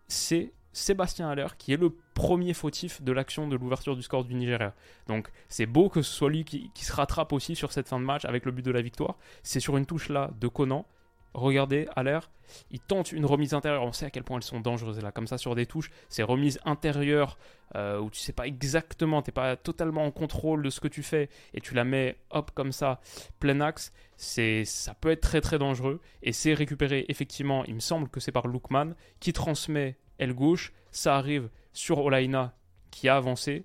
C'est 0.08 0.52
Sébastien 0.72 1.28
Haller 1.28 1.48
qui 1.58 1.72
est 1.72 1.76
le 1.76 1.94
premier 2.14 2.54
fautif 2.54 3.02
de 3.02 3.12
l'action 3.12 3.46
de 3.46 3.56
l'ouverture 3.56 3.94
du 3.94 4.02
score 4.02 4.24
du 4.24 4.34
Nigeria. 4.34 4.74
Donc, 5.06 5.30
c'est 5.48 5.66
beau 5.66 5.88
que 5.88 6.02
ce 6.02 6.12
soit 6.12 6.30
lui 6.30 6.44
qui, 6.44 6.70
se 6.74 6.92
rattrape 6.92 7.32
aussi 7.32 7.54
sur 7.54 7.72
cette 7.72 7.88
fin 7.88 8.00
de 8.00 8.04
match 8.04 8.24
avec 8.24 8.44
le 8.44 8.52
but 8.52 8.64
de 8.64 8.70
la 8.70 8.82
victoire. 8.82 9.16
C'est 9.42 9.60
sur 9.60 9.76
une 9.76 9.86
touche 9.86 10.08
là 10.08 10.30
de 10.40 10.48
Conan. 10.48 10.86
Regardez 11.34 11.88
à 11.96 12.02
l'air, 12.02 12.30
il 12.70 12.80
tente 12.80 13.12
une 13.12 13.24
remise 13.24 13.54
intérieure. 13.54 13.82
On 13.82 13.92
sait 13.92 14.06
à 14.06 14.10
quel 14.10 14.24
point 14.24 14.36
elles 14.36 14.42
sont 14.42 14.60
dangereuses 14.60 15.00
là, 15.00 15.12
comme 15.12 15.26
ça 15.26 15.38
sur 15.38 15.54
des 15.54 15.66
touches. 15.66 15.90
Ces 16.08 16.22
remises 16.22 16.60
intérieures 16.64 17.38
euh, 17.74 17.98
où 17.98 18.10
tu 18.10 18.20
sais 18.20 18.32
pas 18.32 18.46
exactement, 18.46 19.22
t'es 19.22 19.32
pas 19.32 19.56
totalement 19.56 20.04
en 20.04 20.10
contrôle 20.10 20.62
de 20.62 20.70
ce 20.70 20.80
que 20.80 20.88
tu 20.88 21.02
fais 21.02 21.28
et 21.54 21.60
tu 21.60 21.74
la 21.74 21.84
mets 21.84 22.18
hop 22.30 22.50
comme 22.54 22.72
ça, 22.72 23.00
plein 23.38 23.60
axe. 23.60 23.92
C'est, 24.16 24.64
ça 24.64 24.94
peut 24.94 25.10
être 25.10 25.22
très 25.22 25.40
très 25.40 25.58
dangereux 25.58 26.00
et 26.22 26.32
c'est 26.32 26.54
récupéré 26.54 27.06
effectivement. 27.08 27.64
Il 27.64 27.74
me 27.74 27.80
semble 27.80 28.08
que 28.08 28.20
c'est 28.20 28.32
par 28.32 28.46
Lookman 28.46 28.94
qui 29.20 29.32
transmet 29.32 29.98
aile 30.18 30.34
gauche. 30.34 30.72
Ça 30.90 31.16
arrive 31.16 31.48
sur 31.72 31.98
Olaina 31.98 32.54
qui 32.90 33.08
a 33.08 33.16
avancé, 33.16 33.64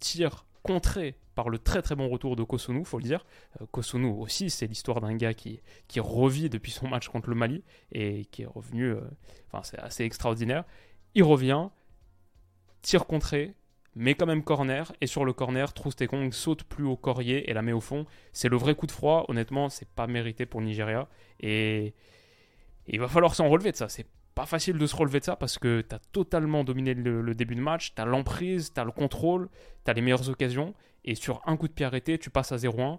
tire 0.00 0.46
contré 0.62 1.16
par 1.36 1.50
le 1.50 1.58
très 1.58 1.82
très 1.82 1.94
bon 1.94 2.08
retour 2.08 2.34
de 2.34 2.42
Kosunu, 2.42 2.84
faut 2.84 2.98
le 2.98 3.04
dire. 3.04 3.24
Euh, 3.60 3.66
Kosunu 3.70 4.06
aussi, 4.06 4.50
c'est 4.50 4.66
l'histoire 4.66 5.00
d'un 5.00 5.14
gars 5.14 5.34
qui, 5.34 5.60
qui 5.86 6.00
revit 6.00 6.48
depuis 6.48 6.72
son 6.72 6.88
match 6.88 7.08
contre 7.08 7.28
le 7.28 7.36
Mali 7.36 7.62
et 7.92 8.24
qui 8.32 8.42
est 8.42 8.46
revenu. 8.46 8.86
Euh, 8.86 9.00
enfin, 9.52 9.62
c'est 9.62 9.78
assez 9.78 10.02
extraordinaire. 10.02 10.64
Il 11.14 11.22
revient, 11.22 11.68
tire 12.80 13.06
contré, 13.06 13.54
mais 13.94 14.14
quand 14.14 14.26
même 14.26 14.42
corner. 14.42 14.90
Et 15.02 15.06
sur 15.06 15.26
le 15.26 15.34
corner, 15.34 15.74
Troustekong 15.74 16.32
saute 16.32 16.64
plus 16.64 16.84
au 16.84 16.96
corier 16.96 17.50
et 17.50 17.52
la 17.52 17.60
met 17.60 17.72
au 17.72 17.80
fond. 17.82 18.06
C'est 18.32 18.48
le 18.48 18.56
vrai 18.56 18.74
coup 18.74 18.86
de 18.86 18.92
froid. 18.92 19.26
Honnêtement, 19.28 19.68
c'est 19.68 19.88
pas 19.88 20.06
mérité 20.06 20.46
pour 20.46 20.62
Nigeria. 20.62 21.06
Et, 21.40 21.94
il 22.88 22.98
va 22.98 23.08
falloir 23.08 23.34
s'en 23.34 23.48
relever 23.48 23.72
de 23.72 23.76
ça. 23.76 23.88
Pas 24.36 24.46
facile 24.46 24.76
de 24.76 24.86
se 24.86 24.94
relever 24.94 25.18
de 25.18 25.24
ça 25.24 25.34
parce 25.34 25.58
que 25.58 25.80
tu 25.80 25.94
as 25.94 25.98
totalement 26.12 26.62
dominé 26.62 26.92
le, 26.92 27.34
début 27.34 27.54
de 27.56 27.60
match, 27.60 27.94
tu 27.94 28.02
as 28.02 28.04
l'emprise, 28.04 28.72
tu 28.72 28.78
as 28.78 28.84
le 28.84 28.92
contrôle, 28.92 29.48
tu 29.84 29.90
as 29.90 29.94
les 29.94 30.02
meilleures 30.02 30.28
occasions, 30.28 30.74
et 31.04 31.14
sur 31.14 31.40
un 31.46 31.56
coup 31.56 31.66
de 31.68 31.72
pied 31.72 31.86
arrêté, 31.86 32.18
tu 32.18 32.28
passes 32.28 32.52
à 32.52 32.56
0-1. 32.56 32.98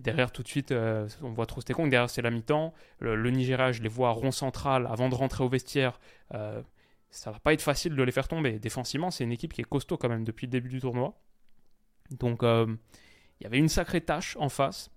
Derrière, 0.00 0.32
tout 0.32 0.42
de 0.42 0.48
suite, 0.48 0.72
euh, 0.72 1.06
on 1.20 1.32
voit 1.32 1.44
Trostekong, 1.44 1.90
derrière 1.90 2.08
c'est 2.08 2.22
la 2.22 2.30
mi-temps. 2.30 2.72
Le, 3.00 3.30
Nigeria, 3.30 3.70
je 3.70 3.82
les 3.82 3.90
vois 3.90 4.12
rond 4.12 4.30
central 4.30 4.88
avant 4.90 5.10
de 5.10 5.14
rentrer 5.14 5.44
au 5.44 5.48
vestiaire. 5.50 6.00
Euh, 6.32 6.62
ça 7.10 7.30
va 7.30 7.38
pas 7.38 7.52
être 7.52 7.60
facile 7.60 7.94
de 7.94 8.02
les 8.02 8.12
faire 8.12 8.26
tomber. 8.26 8.58
Défensivement, 8.58 9.10
c'est 9.10 9.24
une 9.24 9.32
équipe 9.32 9.52
qui 9.52 9.60
est 9.60 9.64
costaud 9.64 9.98
quand 9.98 10.08
même 10.08 10.24
depuis 10.24 10.46
le 10.46 10.52
début 10.52 10.70
du 10.70 10.80
tournoi. 10.80 11.20
Donc, 12.10 12.42
euh, 12.42 12.74
il 13.38 13.44
y 13.44 13.46
avait 13.46 13.58
une 13.58 13.68
sacrée 13.68 14.00
tâche 14.00 14.38
en 14.40 14.48
face. 14.48 14.90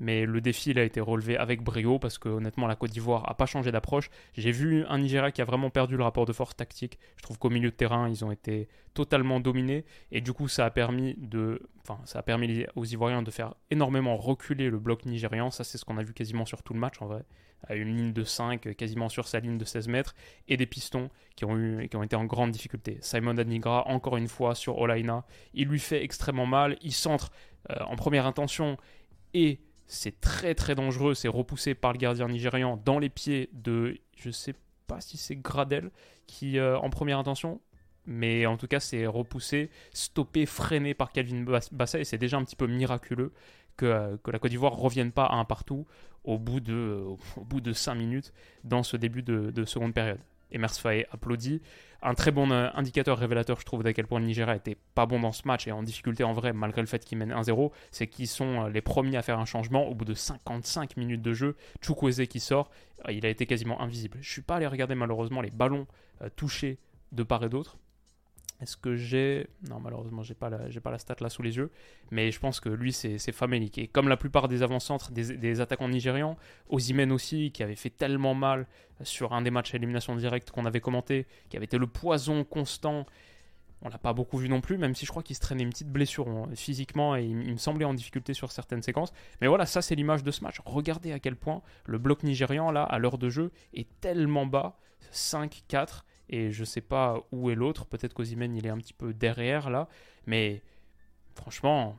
Mais 0.00 0.24
le 0.24 0.40
défi 0.40 0.70
il 0.70 0.78
a 0.78 0.82
été 0.82 0.98
relevé 0.98 1.36
avec 1.36 1.62
brio 1.62 1.98
parce 1.98 2.16
que 2.16 2.30
honnêtement 2.30 2.66
la 2.66 2.74
Côte 2.74 2.90
d'Ivoire 2.90 3.28
a 3.28 3.34
pas 3.34 3.44
changé 3.44 3.70
d'approche. 3.70 4.08
J'ai 4.32 4.50
vu 4.50 4.86
un 4.88 4.96
Nigeria 4.96 5.30
qui 5.30 5.42
a 5.42 5.44
vraiment 5.44 5.68
perdu 5.68 5.98
le 5.98 6.02
rapport 6.02 6.24
de 6.24 6.32
force 6.32 6.56
tactique. 6.56 6.98
Je 7.18 7.22
trouve 7.22 7.38
qu'au 7.38 7.50
milieu 7.50 7.70
de 7.70 7.76
terrain 7.76 8.08
ils 8.08 8.24
ont 8.24 8.32
été 8.32 8.66
totalement 8.94 9.40
dominés 9.40 9.84
et 10.10 10.22
du 10.22 10.32
coup 10.32 10.48
ça 10.48 10.64
a 10.64 10.70
permis 10.70 11.16
de, 11.18 11.60
enfin 11.82 12.00
ça 12.06 12.20
a 12.20 12.22
permis 12.22 12.64
aux 12.76 12.86
Ivoiriens 12.86 13.22
de 13.22 13.30
faire 13.30 13.54
énormément 13.70 14.16
reculer 14.16 14.70
le 14.70 14.78
bloc 14.78 15.04
nigérian. 15.04 15.50
Ça 15.50 15.64
c'est 15.64 15.76
ce 15.76 15.84
qu'on 15.84 15.98
a 15.98 16.02
vu 16.02 16.14
quasiment 16.14 16.46
sur 16.46 16.62
tout 16.62 16.72
le 16.72 16.80
match 16.80 17.02
en 17.02 17.06
vrai. 17.06 17.22
Une 17.68 17.94
ligne 17.94 18.12
de 18.14 18.24
5 18.24 18.74
quasiment 18.74 19.10
sur 19.10 19.28
sa 19.28 19.38
ligne 19.38 19.58
de 19.58 19.66
16 19.66 19.88
mètres 19.88 20.14
et 20.48 20.56
des 20.56 20.64
pistons 20.64 21.10
qui 21.36 21.44
ont, 21.44 21.58
eu, 21.58 21.88
qui 21.90 21.96
ont 21.96 22.02
été 22.02 22.16
en 22.16 22.24
grande 22.24 22.52
difficulté. 22.52 22.96
Simon 23.02 23.36
Adnigra 23.36 23.86
encore 23.86 24.16
une 24.16 24.28
fois 24.28 24.54
sur 24.54 24.78
Olaina, 24.78 25.26
il 25.52 25.68
lui 25.68 25.78
fait 25.78 26.02
extrêmement 26.02 26.46
mal. 26.46 26.78
Il 26.80 26.94
centre 26.94 27.30
euh, 27.68 27.74
en 27.84 27.96
première 27.96 28.24
intention 28.24 28.78
et 29.34 29.60
c'est 29.90 30.20
très 30.20 30.54
très 30.54 30.76
dangereux, 30.76 31.14
c'est 31.14 31.28
repoussé 31.28 31.74
par 31.74 31.92
le 31.92 31.98
gardien 31.98 32.28
nigérian 32.28 32.80
dans 32.84 33.00
les 33.00 33.08
pieds 33.08 33.50
de, 33.52 33.98
je 34.16 34.30
sais 34.30 34.54
pas 34.86 35.00
si 35.00 35.16
c'est 35.16 35.34
Gradel 35.34 35.90
qui 36.26 36.58
euh, 36.58 36.78
en 36.78 36.90
première 36.90 37.18
intention, 37.18 37.60
mais 38.06 38.46
en 38.46 38.56
tout 38.56 38.68
cas 38.68 38.78
c'est 38.78 39.06
repoussé, 39.06 39.68
stoppé, 39.92 40.46
freiné 40.46 40.94
par 40.94 41.10
Calvin 41.10 41.44
Bassa 41.72 41.98
et 41.98 42.04
c'est 42.04 42.18
déjà 42.18 42.36
un 42.36 42.44
petit 42.44 42.54
peu 42.54 42.68
miraculeux 42.68 43.32
que, 43.76 43.86
euh, 43.86 44.16
que 44.22 44.30
la 44.30 44.38
Côte 44.38 44.52
d'Ivoire 44.52 44.76
revienne 44.76 45.10
pas 45.10 45.24
à 45.24 45.34
un 45.34 45.44
partout 45.44 45.86
au 46.22 46.38
bout 46.38 46.60
de, 46.60 47.04
au 47.36 47.44
bout 47.44 47.60
de 47.60 47.72
5 47.72 47.96
minutes 47.96 48.32
dans 48.62 48.84
ce 48.84 48.96
début 48.96 49.22
de, 49.22 49.50
de 49.50 49.64
seconde 49.64 49.92
période. 49.92 50.20
Emers 50.52 50.74
Faye 50.74 51.06
applaudit. 51.10 51.60
Un 52.02 52.14
très 52.14 52.30
bon 52.30 52.50
euh, 52.50 52.68
indicateur 52.74 53.18
révélateur, 53.18 53.60
je 53.60 53.66
trouve, 53.66 53.82
d'à 53.82 53.92
quel 53.92 54.06
point 54.06 54.20
le 54.20 54.26
Nigeria 54.26 54.56
était 54.56 54.76
pas 54.94 55.04
bon 55.04 55.20
dans 55.20 55.32
ce 55.32 55.46
match 55.46 55.66
et 55.66 55.72
en 55.72 55.82
difficulté 55.82 56.24
en 56.24 56.32
vrai, 56.32 56.52
malgré 56.52 56.80
le 56.80 56.86
fait 56.86 57.04
qu'ils 57.04 57.18
mènent 57.18 57.32
1-0, 57.32 57.70
c'est 57.90 58.06
qu'ils 58.06 58.28
sont 58.28 58.64
euh, 58.64 58.68
les 58.70 58.80
premiers 58.80 59.18
à 59.18 59.22
faire 59.22 59.38
un 59.38 59.44
changement 59.44 59.86
au 59.86 59.94
bout 59.94 60.06
de 60.06 60.14
55 60.14 60.96
minutes 60.96 61.22
de 61.22 61.34
jeu. 61.34 61.56
Chukwueze 61.82 62.26
qui 62.28 62.40
sort, 62.40 62.70
euh, 63.06 63.12
il 63.12 63.26
a 63.26 63.28
été 63.28 63.44
quasiment 63.44 63.80
invisible. 63.82 64.18
Je 64.22 64.30
suis 64.30 64.42
pas 64.42 64.56
allé 64.56 64.66
regarder 64.66 64.94
malheureusement 64.94 65.42
les 65.42 65.50
ballons 65.50 65.86
touchés 66.36 66.78
de 67.12 67.22
part 67.22 67.44
et 67.44 67.48
d'autre. 67.48 67.78
Est-ce 68.60 68.76
que 68.76 68.94
j'ai. 68.94 69.48
Non, 69.68 69.80
malheureusement, 69.80 70.22
j'ai 70.22 70.34
pas, 70.34 70.50
la... 70.50 70.58
pas 70.80 70.90
la 70.90 70.98
stat 70.98 71.16
là 71.20 71.30
sous 71.30 71.42
les 71.42 71.56
yeux. 71.56 71.70
Mais 72.10 72.30
je 72.30 72.38
pense 72.38 72.60
que 72.60 72.68
lui, 72.68 72.92
c'est 72.92 73.18
famélique. 73.32 73.78
Et 73.78 73.86
comme 73.86 74.08
la 74.08 74.16
plupart 74.16 74.48
des 74.48 74.62
avant-centres, 74.62 75.12
des, 75.12 75.60
attaquants 75.60 75.88
nigérians, 75.88 76.36
Ozimen 76.68 77.10
aussi, 77.10 77.52
qui 77.52 77.62
avait 77.62 77.76
fait 77.76 77.90
tellement 77.90 78.34
mal 78.34 78.66
sur 79.02 79.32
un 79.32 79.42
des 79.42 79.50
matchs 79.50 79.74
à 79.74 79.78
élimination 79.78 80.14
directe 80.14 80.50
qu'on 80.50 80.66
avait 80.66 80.80
commenté, 80.80 81.26
qui 81.48 81.56
avait 81.56 81.64
été 81.64 81.78
le 81.78 81.86
poison 81.86 82.44
constant. 82.44 83.06
On 83.82 83.88
l'a 83.88 83.96
pas 83.96 84.12
beaucoup 84.12 84.36
vu 84.36 84.50
non 84.50 84.60
plus, 84.60 84.76
même 84.76 84.94
si 84.94 85.06
je 85.06 85.10
crois 85.10 85.22
qu'il 85.22 85.34
se 85.34 85.40
traînait 85.40 85.62
une 85.62 85.70
petite 85.70 85.88
blessure 85.88 86.28
hein, 86.28 86.50
physiquement 86.54 87.16
et 87.16 87.24
il, 87.24 87.34
me 87.34 87.56
semblait 87.56 87.86
en 87.86 87.94
difficulté 87.94 88.34
sur 88.34 88.52
certaines 88.52 88.82
séquences. 88.82 89.10
Mais 89.40 89.46
voilà, 89.46 89.64
ça 89.64 89.80
c'est 89.80 89.94
l'image 89.94 90.22
de 90.22 90.30
ce 90.30 90.44
match. 90.44 90.56
Regardez 90.66 91.12
à 91.12 91.18
quel 91.18 91.34
point 91.34 91.62
le 91.86 91.96
bloc 91.96 92.22
nigérian, 92.22 92.70
là, 92.72 92.82
à 92.82 92.98
l'heure 92.98 93.16
de 93.16 93.30
jeu, 93.30 93.52
est 93.72 93.88
tellement 94.02 94.44
bas. 94.44 94.76
5-4 95.14 96.02
et 96.30 96.50
je 96.50 96.64
sais 96.64 96.80
pas 96.80 97.22
où 97.32 97.50
est 97.50 97.54
l'autre. 97.54 97.84
Peut-être 97.84 98.14
qu'Ozimène 98.14 98.56
il 98.56 98.66
est 98.66 98.70
un 98.70 98.78
petit 98.78 98.94
peu 98.94 99.12
derrière 99.12 99.68
là, 99.68 99.88
mais 100.26 100.62
franchement, 101.34 101.98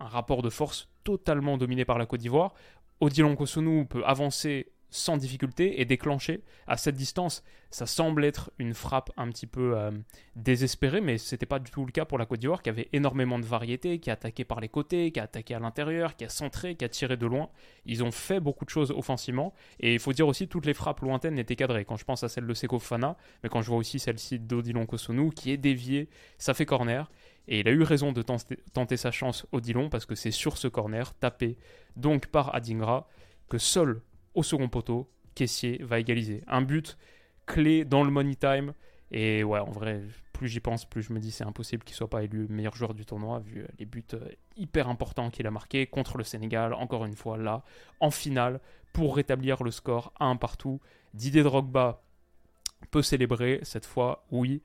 un 0.00 0.08
rapport 0.08 0.42
de 0.42 0.50
force 0.50 0.88
totalement 1.04 1.58
dominé 1.58 1.84
par 1.84 1.98
la 1.98 2.06
Côte 2.06 2.20
d'Ivoire. 2.20 2.54
Odilon 3.00 3.36
Kosunu 3.36 3.86
peut 3.86 4.04
avancer 4.04 4.71
sans 4.92 5.16
difficulté 5.16 5.80
et 5.80 5.84
déclencher 5.84 6.42
à 6.68 6.76
cette 6.76 6.94
distance. 6.94 7.42
Ça 7.70 7.86
semble 7.86 8.24
être 8.24 8.52
une 8.58 8.74
frappe 8.74 9.10
un 9.16 9.28
petit 9.30 9.46
peu 9.46 9.76
euh, 9.76 9.90
désespérée, 10.36 11.00
mais 11.00 11.16
ce 11.16 11.34
n'était 11.34 11.46
pas 11.46 11.58
du 11.58 11.70
tout 11.70 11.86
le 11.86 11.90
cas 11.90 12.04
pour 12.04 12.18
la 12.18 12.26
Côte 12.26 12.40
d'Ivoire, 12.40 12.62
qui 12.62 12.68
avait 12.68 12.90
énormément 12.92 13.38
de 13.38 13.46
variété, 13.46 13.98
qui 13.98 14.10
a 14.10 14.12
attaqué 14.12 14.44
par 14.44 14.60
les 14.60 14.68
côtés, 14.68 15.10
qui 15.10 15.18
a 15.18 15.22
attaqué 15.24 15.54
à 15.54 15.58
l'intérieur, 15.58 16.14
qui 16.14 16.24
a 16.24 16.28
centré, 16.28 16.76
qui 16.76 16.84
a 16.84 16.90
tiré 16.90 17.16
de 17.16 17.26
loin. 17.26 17.48
Ils 17.86 18.04
ont 18.04 18.10
fait 18.10 18.40
beaucoup 18.40 18.66
de 18.66 18.70
choses 18.70 18.90
offensivement, 18.90 19.54
et 19.80 19.94
il 19.94 19.98
faut 19.98 20.12
dire 20.12 20.28
aussi 20.28 20.48
toutes 20.48 20.66
les 20.66 20.74
frappes 20.74 21.00
lointaines 21.00 21.38
étaient 21.38 21.56
cadrées. 21.56 21.86
Quand 21.86 21.96
je 21.96 22.04
pense 22.04 22.22
à 22.22 22.28
celle 22.28 22.46
de 22.46 22.52
Seko 22.54 22.78
Fana, 22.78 23.16
mais 23.42 23.48
quand 23.48 23.62
je 23.62 23.68
vois 23.68 23.78
aussi 23.78 23.98
celle-ci 23.98 24.38
d'Odilon 24.38 24.84
Kosunu, 24.84 25.30
qui 25.30 25.50
est 25.50 25.56
déviée, 25.56 26.10
ça 26.36 26.52
fait 26.52 26.66
corner. 26.66 27.10
Et 27.48 27.60
il 27.60 27.68
a 27.68 27.72
eu 27.72 27.82
raison 27.82 28.12
de 28.12 28.22
tenter, 28.22 28.96
sa 28.96 29.10
chance 29.10 29.46
Odilon, 29.52 29.88
parce 29.88 30.04
que 30.04 30.14
c'est 30.14 30.30
sur 30.30 30.58
ce 30.58 30.68
corner, 30.68 31.14
tapé 31.14 31.56
donc 31.96 32.26
par 32.26 32.54
Adingra, 32.54 33.08
que 33.48 33.58
seul 33.58 34.02
au 34.34 34.42
second 34.42 34.68
poteau, 34.68 35.08
Caissier 35.34 35.78
va 35.82 35.98
égaliser. 35.98 36.42
Un 36.46 36.62
but 36.62 36.96
clé 37.46 37.84
dans 37.84 38.04
le 38.04 38.10
money 38.10 38.34
time. 38.34 38.72
Et 39.10 39.44
ouais, 39.44 39.58
en 39.58 39.70
vrai, 39.70 40.02
plus 40.32 40.48
j'y 40.48 40.60
pense, 40.60 40.86
plus 40.86 41.02
je 41.02 41.12
me 41.12 41.20
dis 41.20 41.30
c'est 41.30 41.44
impossible 41.44 41.84
qu'il 41.84 41.94
soit 41.94 42.08
pas 42.08 42.22
élu 42.22 42.46
meilleur 42.48 42.74
joueur 42.74 42.94
du 42.94 43.04
tournoi, 43.04 43.40
vu 43.40 43.66
les 43.78 43.84
buts 43.84 44.02
euh, 44.14 44.26
hyper 44.56 44.88
importants 44.88 45.28
qu'il 45.30 45.46
a 45.46 45.50
marqués 45.50 45.86
contre 45.86 46.16
le 46.16 46.24
Sénégal, 46.24 46.72
encore 46.72 47.04
une 47.04 47.14
fois 47.14 47.36
là, 47.36 47.62
en 48.00 48.10
finale, 48.10 48.60
pour 48.94 49.14
rétablir 49.16 49.62
le 49.62 49.70
score 49.70 50.12
à 50.18 50.24
un 50.24 50.36
partout. 50.36 50.80
Didier 51.12 51.42
Drogba 51.42 52.02
peut 52.90 53.02
célébrer, 53.02 53.60
cette 53.62 53.84
fois, 53.84 54.24
oui, 54.30 54.62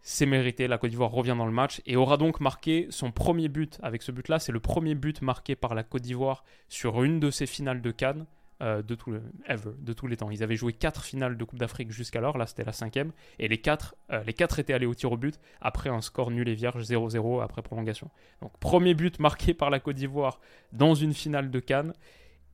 c'est 0.00 0.26
mérité. 0.26 0.66
La 0.66 0.78
Côte 0.78 0.90
d'Ivoire 0.90 1.10
revient 1.10 1.36
dans 1.36 1.46
le 1.46 1.52
match 1.52 1.80
et 1.86 1.96
aura 1.96 2.16
donc 2.16 2.40
marqué 2.40 2.86
son 2.90 3.12
premier 3.12 3.48
but 3.48 3.78
avec 3.82 4.02
ce 4.02 4.12
but-là. 4.12 4.38
C'est 4.38 4.52
le 4.52 4.60
premier 4.60 4.94
but 4.94 5.22
marqué 5.22 5.54
par 5.56 5.74
la 5.74 5.84
Côte 5.84 6.02
d'Ivoire 6.02 6.42
sur 6.68 7.02
une 7.04 7.20
de 7.20 7.30
ses 7.30 7.46
finales 7.46 7.82
de 7.82 7.90
Cannes. 7.90 8.26
Euh, 8.62 8.80
de, 8.80 8.94
tout 8.94 9.12
ever, 9.48 9.70
de 9.76 9.92
tous 9.92 10.06
les 10.06 10.16
temps. 10.16 10.30
Ils 10.30 10.44
avaient 10.44 10.54
joué 10.54 10.72
4 10.72 11.02
finales 11.02 11.36
de 11.36 11.42
Coupe 11.42 11.58
d'Afrique 11.58 11.90
jusqu'alors, 11.90 12.38
là 12.38 12.46
c'était 12.46 12.62
la 12.62 12.70
cinquième, 12.70 13.10
et 13.40 13.48
les 13.48 13.58
4 13.58 13.96
euh, 14.12 14.22
les 14.22 14.34
quatre 14.34 14.60
étaient 14.60 14.72
allés 14.72 14.86
au 14.86 14.94
tir 14.94 15.10
au 15.10 15.16
but 15.16 15.40
après 15.60 15.90
un 15.90 16.00
score 16.00 16.30
nul 16.30 16.48
et 16.48 16.54
vierge 16.54 16.80
0-0 16.84 17.42
après 17.42 17.62
prolongation. 17.62 18.08
Donc 18.40 18.56
premier 18.60 18.94
but 18.94 19.18
marqué 19.18 19.52
par 19.52 19.68
la 19.68 19.80
Côte 19.80 19.96
d'Ivoire 19.96 20.38
dans 20.72 20.94
une 20.94 21.12
finale 21.12 21.50
de 21.50 21.58
Cannes, 21.58 21.92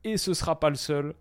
et 0.03 0.17
ce 0.17 0.33
sera 0.33 0.59
pas 0.59 0.71
le 0.71 0.77
seul. 0.77 1.13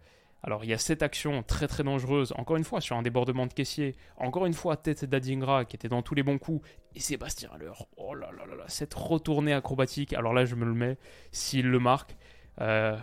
Alors 0.42 0.64
il 0.64 0.70
y 0.70 0.72
a 0.72 0.78
cette 0.78 1.02
action 1.02 1.42
très 1.42 1.68
très 1.68 1.84
dangereuse, 1.84 2.32
encore 2.38 2.56
une 2.56 2.64
fois 2.64 2.80
sur 2.80 2.96
un 2.96 3.02
débordement 3.02 3.44
de 3.44 3.52
caissier, 3.52 3.94
encore 4.16 4.46
une 4.46 4.54
fois 4.54 4.78
tête 4.78 5.04
d'Adingra 5.04 5.66
qui 5.66 5.76
était 5.76 5.88
dans 5.88 6.00
tous 6.00 6.14
les 6.14 6.22
bons 6.22 6.38
coups, 6.38 6.66
et 6.94 7.00
Sébastien 7.00 7.50
Haller, 7.52 7.72
oh 7.98 8.14
là 8.14 8.30
là 8.32 8.46
là 8.46 8.54
là, 8.54 8.64
cette 8.68 8.94
retournée 8.94 9.52
acrobatique, 9.52 10.14
alors 10.14 10.32
là 10.32 10.46
je 10.46 10.54
me 10.54 10.64
le 10.64 10.72
mets, 10.72 10.96
s'il 11.30 11.66
le 11.68 11.78
marque, 11.78 12.16
euh, 12.62 12.96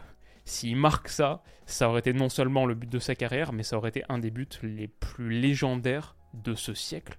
s'il 0.46 0.78
marque 0.78 1.10
ça, 1.10 1.42
ça 1.66 1.90
aurait 1.90 2.00
été 2.00 2.14
non 2.14 2.30
seulement 2.30 2.66
le 2.66 2.76
but 2.76 2.90
de 2.90 3.00
sa 3.00 3.16
carrière, 3.16 3.52
mais 3.52 3.64
ça 3.64 3.78
aurait 3.78 3.90
été 3.90 4.04
un 4.10 4.20
des 4.20 4.32
buts 4.32 4.48
les 4.62 4.88
plus 4.88 5.32
légendaires 5.32 6.16
de 6.34 6.54
ce 6.54 6.74
siècle. 6.74 7.18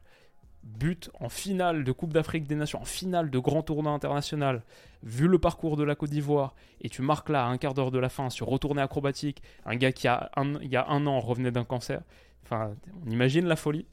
But 0.63 1.11
en 1.21 1.29
finale 1.29 1.85
de 1.85 1.93
Coupe 1.93 2.13
d'Afrique 2.13 2.47
des 2.47 2.55
Nations, 2.55 2.81
en 2.81 2.85
finale 2.85 3.31
de 3.31 3.39
grand 3.39 3.63
tournoi 3.63 3.93
international, 3.93 4.63
vu 5.03 5.29
le 5.29 5.39
parcours 5.39 5.77
de 5.77 5.85
la 5.85 5.95
Côte 5.95 6.11
d'Ivoire, 6.11 6.55
et 6.81 6.89
tu 6.89 7.03
marques 7.03 7.29
là 7.29 7.45
à 7.45 7.49
un 7.49 7.59
quart 7.59 7.75
d'heure 7.75 7.93
de 7.93 7.99
la 7.99 8.09
fin 8.09 8.31
sur 8.31 8.49
retourné 8.49 8.83
acrobatique, 8.83 9.43
un 9.65 9.77
gars 9.77 9.93
qui 9.93 10.09
a 10.09 10.31
il 10.63 10.69
y 10.69 10.77
a 10.77 10.89
un 10.89 11.07
an 11.07 11.21
revenait 11.21 11.53
d'un 11.53 11.65
cancer. 11.65 12.03
Enfin, 12.45 12.75
on 13.05 13.11
imagine 13.11 13.47
la 13.47 13.57
folie. 13.57 13.87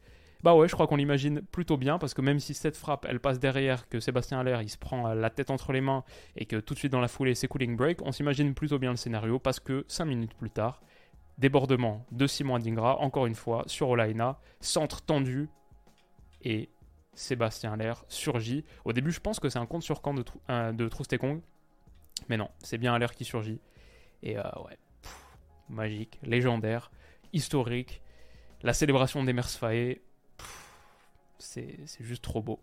Bah 0.44 0.56
ouais, 0.56 0.68
je 0.68 0.74
crois 0.74 0.88
qu'on 0.88 0.98
l'imagine 0.98 1.42
plutôt 1.42 1.78
bien 1.78 1.98
parce 1.98 2.14
que 2.14 2.22
même 2.22 2.40
si 2.40 2.54
cette 2.54 2.76
frappe 2.76 3.06
elle 3.10 3.22
passe 3.22 3.40
derrière, 3.40 3.88
que 3.88 4.00
Sébastien 4.02 4.40
Aller 4.40 4.58
il 4.62 4.70
se 4.70 4.78
prend 4.78 5.14
la 5.14 5.30
tête 5.30 5.50
entre 5.50 5.72
les 5.72 5.80
mains 5.80 6.04
et 6.36 6.46
que 6.46 6.58
tout 6.58 6.74
de 6.74 6.80
suite 6.80 6.92
dans 6.92 7.00
la 7.00 7.08
foulée 7.08 7.34
c'est 7.34 7.48
cooling 7.48 7.78
break, 7.78 8.02
on 8.02 8.12
s'imagine 8.12 8.54
plutôt 8.54 8.78
bien 8.78 8.92
le 8.92 8.98
scénario 8.98 9.40
parce 9.40 9.62
que 9.62 9.86
5 9.88 10.04
minutes 10.04 10.34
plus 10.34 10.50
tard, 10.50 10.82
Débordement 11.38 12.06
de 12.12 12.28
Simon 12.28 12.56
Adingra, 12.56 13.00
encore 13.00 13.26
une 13.26 13.36
fois, 13.36 13.64
sur 13.68 13.90
Olaina. 13.90 14.40
Centre 14.60 15.02
tendu. 15.02 15.50
Et 16.44 16.70
Sébastien 17.14 17.74
Allaire 17.74 18.04
surgit. 18.08 18.66
Au 18.86 18.94
début, 18.94 19.12
je 19.12 19.20
pense 19.20 19.40
que 19.40 19.50
c'est 19.50 19.60
un 19.60 19.66
compte 19.66 19.84
sur 19.84 20.02
camp 20.02 20.14
de, 20.14 20.24
euh, 20.50 20.72
de 20.72 20.88
Troustekong. 20.88 21.42
Mais 22.30 22.38
non, 22.38 22.50
c'est 22.60 22.78
bien 22.78 22.94
Allaire 22.94 23.16
qui 23.16 23.26
surgit. 23.26 23.60
Et 24.22 24.38
euh, 24.38 24.44
ouais, 24.66 24.78
magique, 25.70 26.20
légendaire, 26.24 26.92
historique. 27.32 28.02
La 28.62 28.74
célébration 28.74 29.24
des 29.24 29.34
Faé, 29.42 30.02
c'est 31.44 32.04
juste 32.04 32.24
trop 32.24 32.42
beau. 32.42 32.60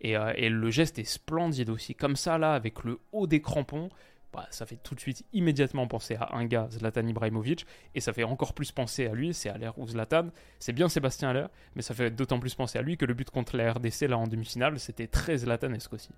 Et, 0.00 0.16
euh, 0.16 0.32
et, 0.36 0.48
le 0.48 0.70
geste 0.70 0.98
est 0.98 1.04
splendide 1.04 1.70
aussi. 1.70 1.94
Comme 1.94 2.16
ça, 2.16 2.36
là, 2.36 2.54
avec 2.54 2.84
le 2.84 2.98
haut 3.12 3.26
des 3.26 3.40
crampons, 3.40 3.88
bah, 4.34 4.46
ça 4.50 4.66
fait 4.66 4.78
tout 4.82 4.96
de 4.96 5.00
suite 5.00 5.24
immédiatement 5.32 5.86
penser 5.86 6.16
à 6.16 6.34
un 6.34 6.44
gars, 6.44 6.66
Zlatan 6.72 7.06
Ibrahimovic, 7.06 7.66
et 7.94 8.00
ça 8.00 8.12
fait 8.12 8.24
encore 8.24 8.52
plus 8.52 8.72
penser 8.72 9.06
à 9.06 9.14
lui, 9.14 9.32
c'est 9.32 9.48
Aller 9.48 9.70
ou 9.76 9.86
Zlatan. 9.86 10.30
C'est 10.58 10.72
bien 10.72 10.88
Sébastien 10.88 11.30
Aller, 11.30 11.46
mais 11.76 11.82
ça 11.82 11.94
fait 11.94 12.10
d'autant 12.10 12.40
plus 12.40 12.54
penser 12.56 12.76
à 12.76 12.82
lui 12.82 12.96
que 12.96 13.04
le 13.04 13.14
but 13.14 13.30
contre 13.30 13.56
la 13.56 13.72
RDC 13.72 14.08
là 14.08 14.18
en 14.18 14.26
demi-finale, 14.26 14.80
c'était 14.80 15.06
très 15.06 15.38
Zlatanesque 15.38 15.92
aussi. 15.92 16.10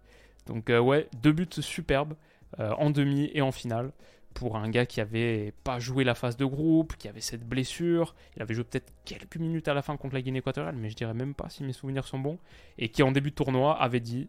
Donc 0.47 0.71
euh, 0.71 0.81
ouais, 0.81 1.09
deux 1.21 1.33
buts 1.33 1.47
superbes 1.61 2.15
euh, 2.59 2.71
en 2.79 2.89
demi 2.89 3.31
et 3.35 3.43
en 3.43 3.53
finale 3.53 3.93
pour 4.37 4.59
un 4.59 4.69
gars 4.69 4.85
qui 4.85 5.01
avait 5.01 5.55
pas 5.65 5.79
joué 5.79 6.05
la 6.05 6.15
phase 6.15 6.37
de 6.37 6.45
groupe, 6.45 6.95
qui 6.97 7.09
avait 7.09 7.23
cette 7.23 7.43
blessure, 7.43 8.15
il 8.37 8.43
avait 8.43 8.53
joué 8.53 8.65
peut-être 8.65 8.93
quelques 9.07 9.39
minutes 9.39 9.67
à 9.67 9.73
la 9.73 9.81
fin 9.81 9.97
contre 9.97 10.15
la 10.15 10.21
Guinée 10.21 10.41
équatoriale, 10.41 10.77
mais 10.77 10.91
je 10.91 10.95
dirais 10.95 11.15
même 11.15 11.33
pas 11.35 11.49
si 11.49 11.65
mes 11.65 11.73
souvenirs 11.73 12.07
sont 12.07 12.19
bons, 12.19 12.39
et 12.77 12.91
qui 12.91 13.03
en 13.03 13.13
début 13.13 13.31
de 13.31 13.35
tournoi 13.35 13.81
avait 13.81 14.01
dit 14.01 14.29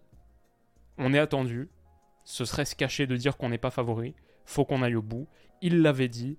on 0.97 1.13
est 1.13 1.19
attendu, 1.19 1.69
ce 2.23 2.45
serait 2.45 2.63
se 2.63 2.73
cacher 2.73 3.05
de 3.05 3.17
dire 3.17 3.35
qu'on 3.35 3.49
n'est 3.49 3.57
pas 3.57 3.69
favori. 3.69 4.15
Faut 4.45 4.63
qu'on 4.63 4.81
aille 4.81 4.95
au 4.95 5.01
bout. 5.01 5.27
Il 5.61 5.81
l'avait 5.81 6.07
dit, 6.07 6.37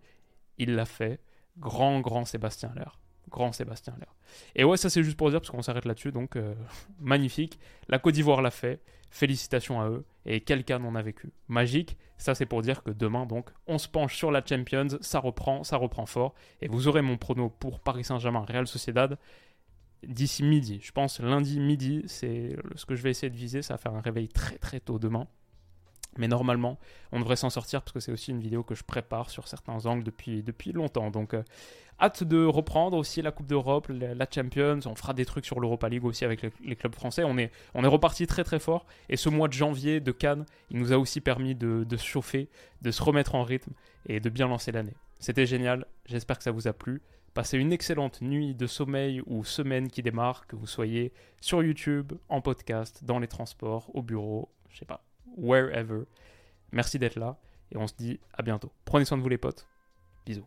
il 0.57 0.75
l'a 0.75 0.87
fait. 0.87 1.21
Grand, 1.59 2.01
grand 2.01 2.25
Sébastien 2.25 2.71
Allaire. 2.71 2.99
Grand 3.29 3.53
Sébastien 3.53 3.95
Allaire. 3.95 4.15
Et 4.55 4.65
ouais, 4.65 4.77
ça 4.77 4.91
c'est 4.91 5.03
juste 5.03 5.17
pour 5.17 5.31
dire, 5.31 5.41
parce 5.41 5.51
qu'on 5.51 5.63
s'arrête 5.63 5.85
là-dessus, 5.85 6.13
donc 6.13 6.37
euh, 6.37 6.55
magnifique. 7.01 7.59
La 7.89 7.99
Côte 7.99 8.15
d'Ivoire 8.15 8.43
l'a 8.43 8.51
fait. 8.51 8.81
Félicitations 9.11 9.81
à 9.81 9.89
eux. 9.89 10.05
Et 10.27 10.41
quelqu'un 10.41 10.85
en 10.85 10.95
a 10.95 11.03
vécu. 11.03 11.31
Magique. 11.49 11.97
Ça 12.19 12.35
c'est 12.35 12.47
pour 12.47 12.63
dire 12.63 12.83
que 12.83 12.91
demain, 12.91 13.25
donc, 13.25 13.51
on 13.67 13.79
se 13.79 13.89
penche 13.89 14.17
sur 14.17 14.31
la 14.31 14.45
Champions. 14.45 14.99
Ça 15.01 15.19
reprend, 15.19 15.65
ça 15.65 15.77
reprend 15.77 16.07
fort. 16.07 16.35
Et 16.61 16.69
vous 16.69 16.89
aurez 16.89 17.03
mon 17.03 17.17
prono 17.17 17.49
pour 17.49 17.81
Paris 17.81 18.05
Saint-Germain, 18.05 18.45
Real 18.47 18.67
Sociedad 18.67 19.19
d'ici 20.07 20.43
midi. 20.45 20.81
Je 20.83 20.93
pense 20.93 21.21
lundi 21.21 21.59
midi, 21.59 22.03
c'est 22.07 22.57
ce 22.77 22.87
que 22.87 22.95
je 22.95 23.03
vais 23.03 23.11
essayer 23.11 23.31
de 23.31 23.37
viser. 23.37 23.63
Ça 23.63 23.75
va 23.75 23.79
faire 23.79 23.95
un 23.95 24.01
réveil 24.01 24.29
très 24.29 24.59
très 24.59 24.81
tôt 24.81 24.99
demain. 24.99 25.27
Mais 26.19 26.29
normalement, 26.29 26.79
on 27.13 27.21
devrait 27.21 27.37
s'en 27.37 27.49
sortir 27.49 27.81
parce 27.81 27.93
que 27.93 28.01
c'est 28.01 28.13
aussi 28.13 28.33
une 28.33 28.41
vidéo 28.41 28.63
que 28.63 28.75
je 28.75 28.85
prépare 28.85 29.31
sur 29.31 29.49
certains 29.49 29.87
angles 29.87 30.05
depuis, 30.05 30.43
depuis 30.43 30.73
longtemps. 30.73 31.11
Donc, 31.11 31.33
euh, 31.33 31.43
hâte 32.01 32.25
de 32.25 32.45
reprendre 32.45 32.97
aussi 32.97 33.23
la 33.23 33.31
Coupe 33.31 33.47
d'Europe, 33.47 33.89
la, 33.89 34.27
Champions. 34.33 34.81
On 34.87 34.97
fera 34.97 35.15
des 35.15 35.25
trucs 35.25 35.47
sur 35.47 35.61
l'Europa 35.61 35.89
League 35.89 36.05
aussi 36.05 36.25
avec 36.25 36.43
les, 36.43 36.77
clubs 36.77 36.95
français. 36.95 37.23
On 37.25 37.39
est, 37.39 37.53
on 37.75 37.85
est 37.85 37.89
reparti 37.89 38.27
très 38.27 38.45
très 38.45 38.59
fort. 38.59 38.85
Et 39.09 39.17
ce 39.17 39.29
mois 39.29 39.49
de 39.49 39.53
janvier 39.53 40.01
de 40.01 40.13
Cannes, 40.13 40.45
il 40.71 40.79
nous 40.79 40.93
a 40.93 40.99
aussi 40.99 41.21
permis 41.21 41.55
de, 41.55 41.87
se 41.97 42.05
chauffer, 42.05 42.49
de 42.83 42.91
se 42.91 43.03
remettre 43.03 43.37
en 43.37 43.45
rythme 43.45 43.73
et 44.07 44.21
de 44.21 44.29
bien 44.29 44.49
lancer 44.49 44.73
l'année. 44.73 44.95
C'était 45.21 45.47
génial. 45.47 45.87
J'espère 46.05 46.39
que 46.39 46.45
ça 46.45 46.51
vous 46.51 46.69
a 46.69 46.73
plu. 46.73 47.01
Passez 47.35 47.59
une 47.59 47.73
excellente 47.73 48.21
nuit 48.21 48.55
de 48.55 48.67
sommeil 48.67 49.23
ou 49.27 49.45
semaine 49.45 49.89
qui 49.89 50.03
démarre, 50.03 50.49
que 50.49 50.57
vous 50.57 50.67
soyez 50.67 51.13
sur 51.41 51.63
YouTube, 51.63 52.15
en 52.29 52.41
podcast, 52.41 53.05
dans 53.05 53.21
les 53.21 53.29
transports, 53.29 53.95
au 53.95 54.03
bureau, 54.03 54.49
je 54.71 54.79
sais 54.79 54.85
pas 54.85 55.08
wherever. 55.37 56.05
Merci 56.73 56.99
d'être 56.99 57.17
là 57.17 57.39
et 57.73 57.77
on 57.77 57.87
se 57.87 57.95
dit 57.95 58.21
à 58.33 58.43
bientôt. 58.43 58.73
Prenez 58.85 59.05
soin 59.05 59.19
de 59.19 59.23
vous 59.23 59.29
les 59.29 59.39
potes. 59.39 59.67
Bisous. 60.27 60.47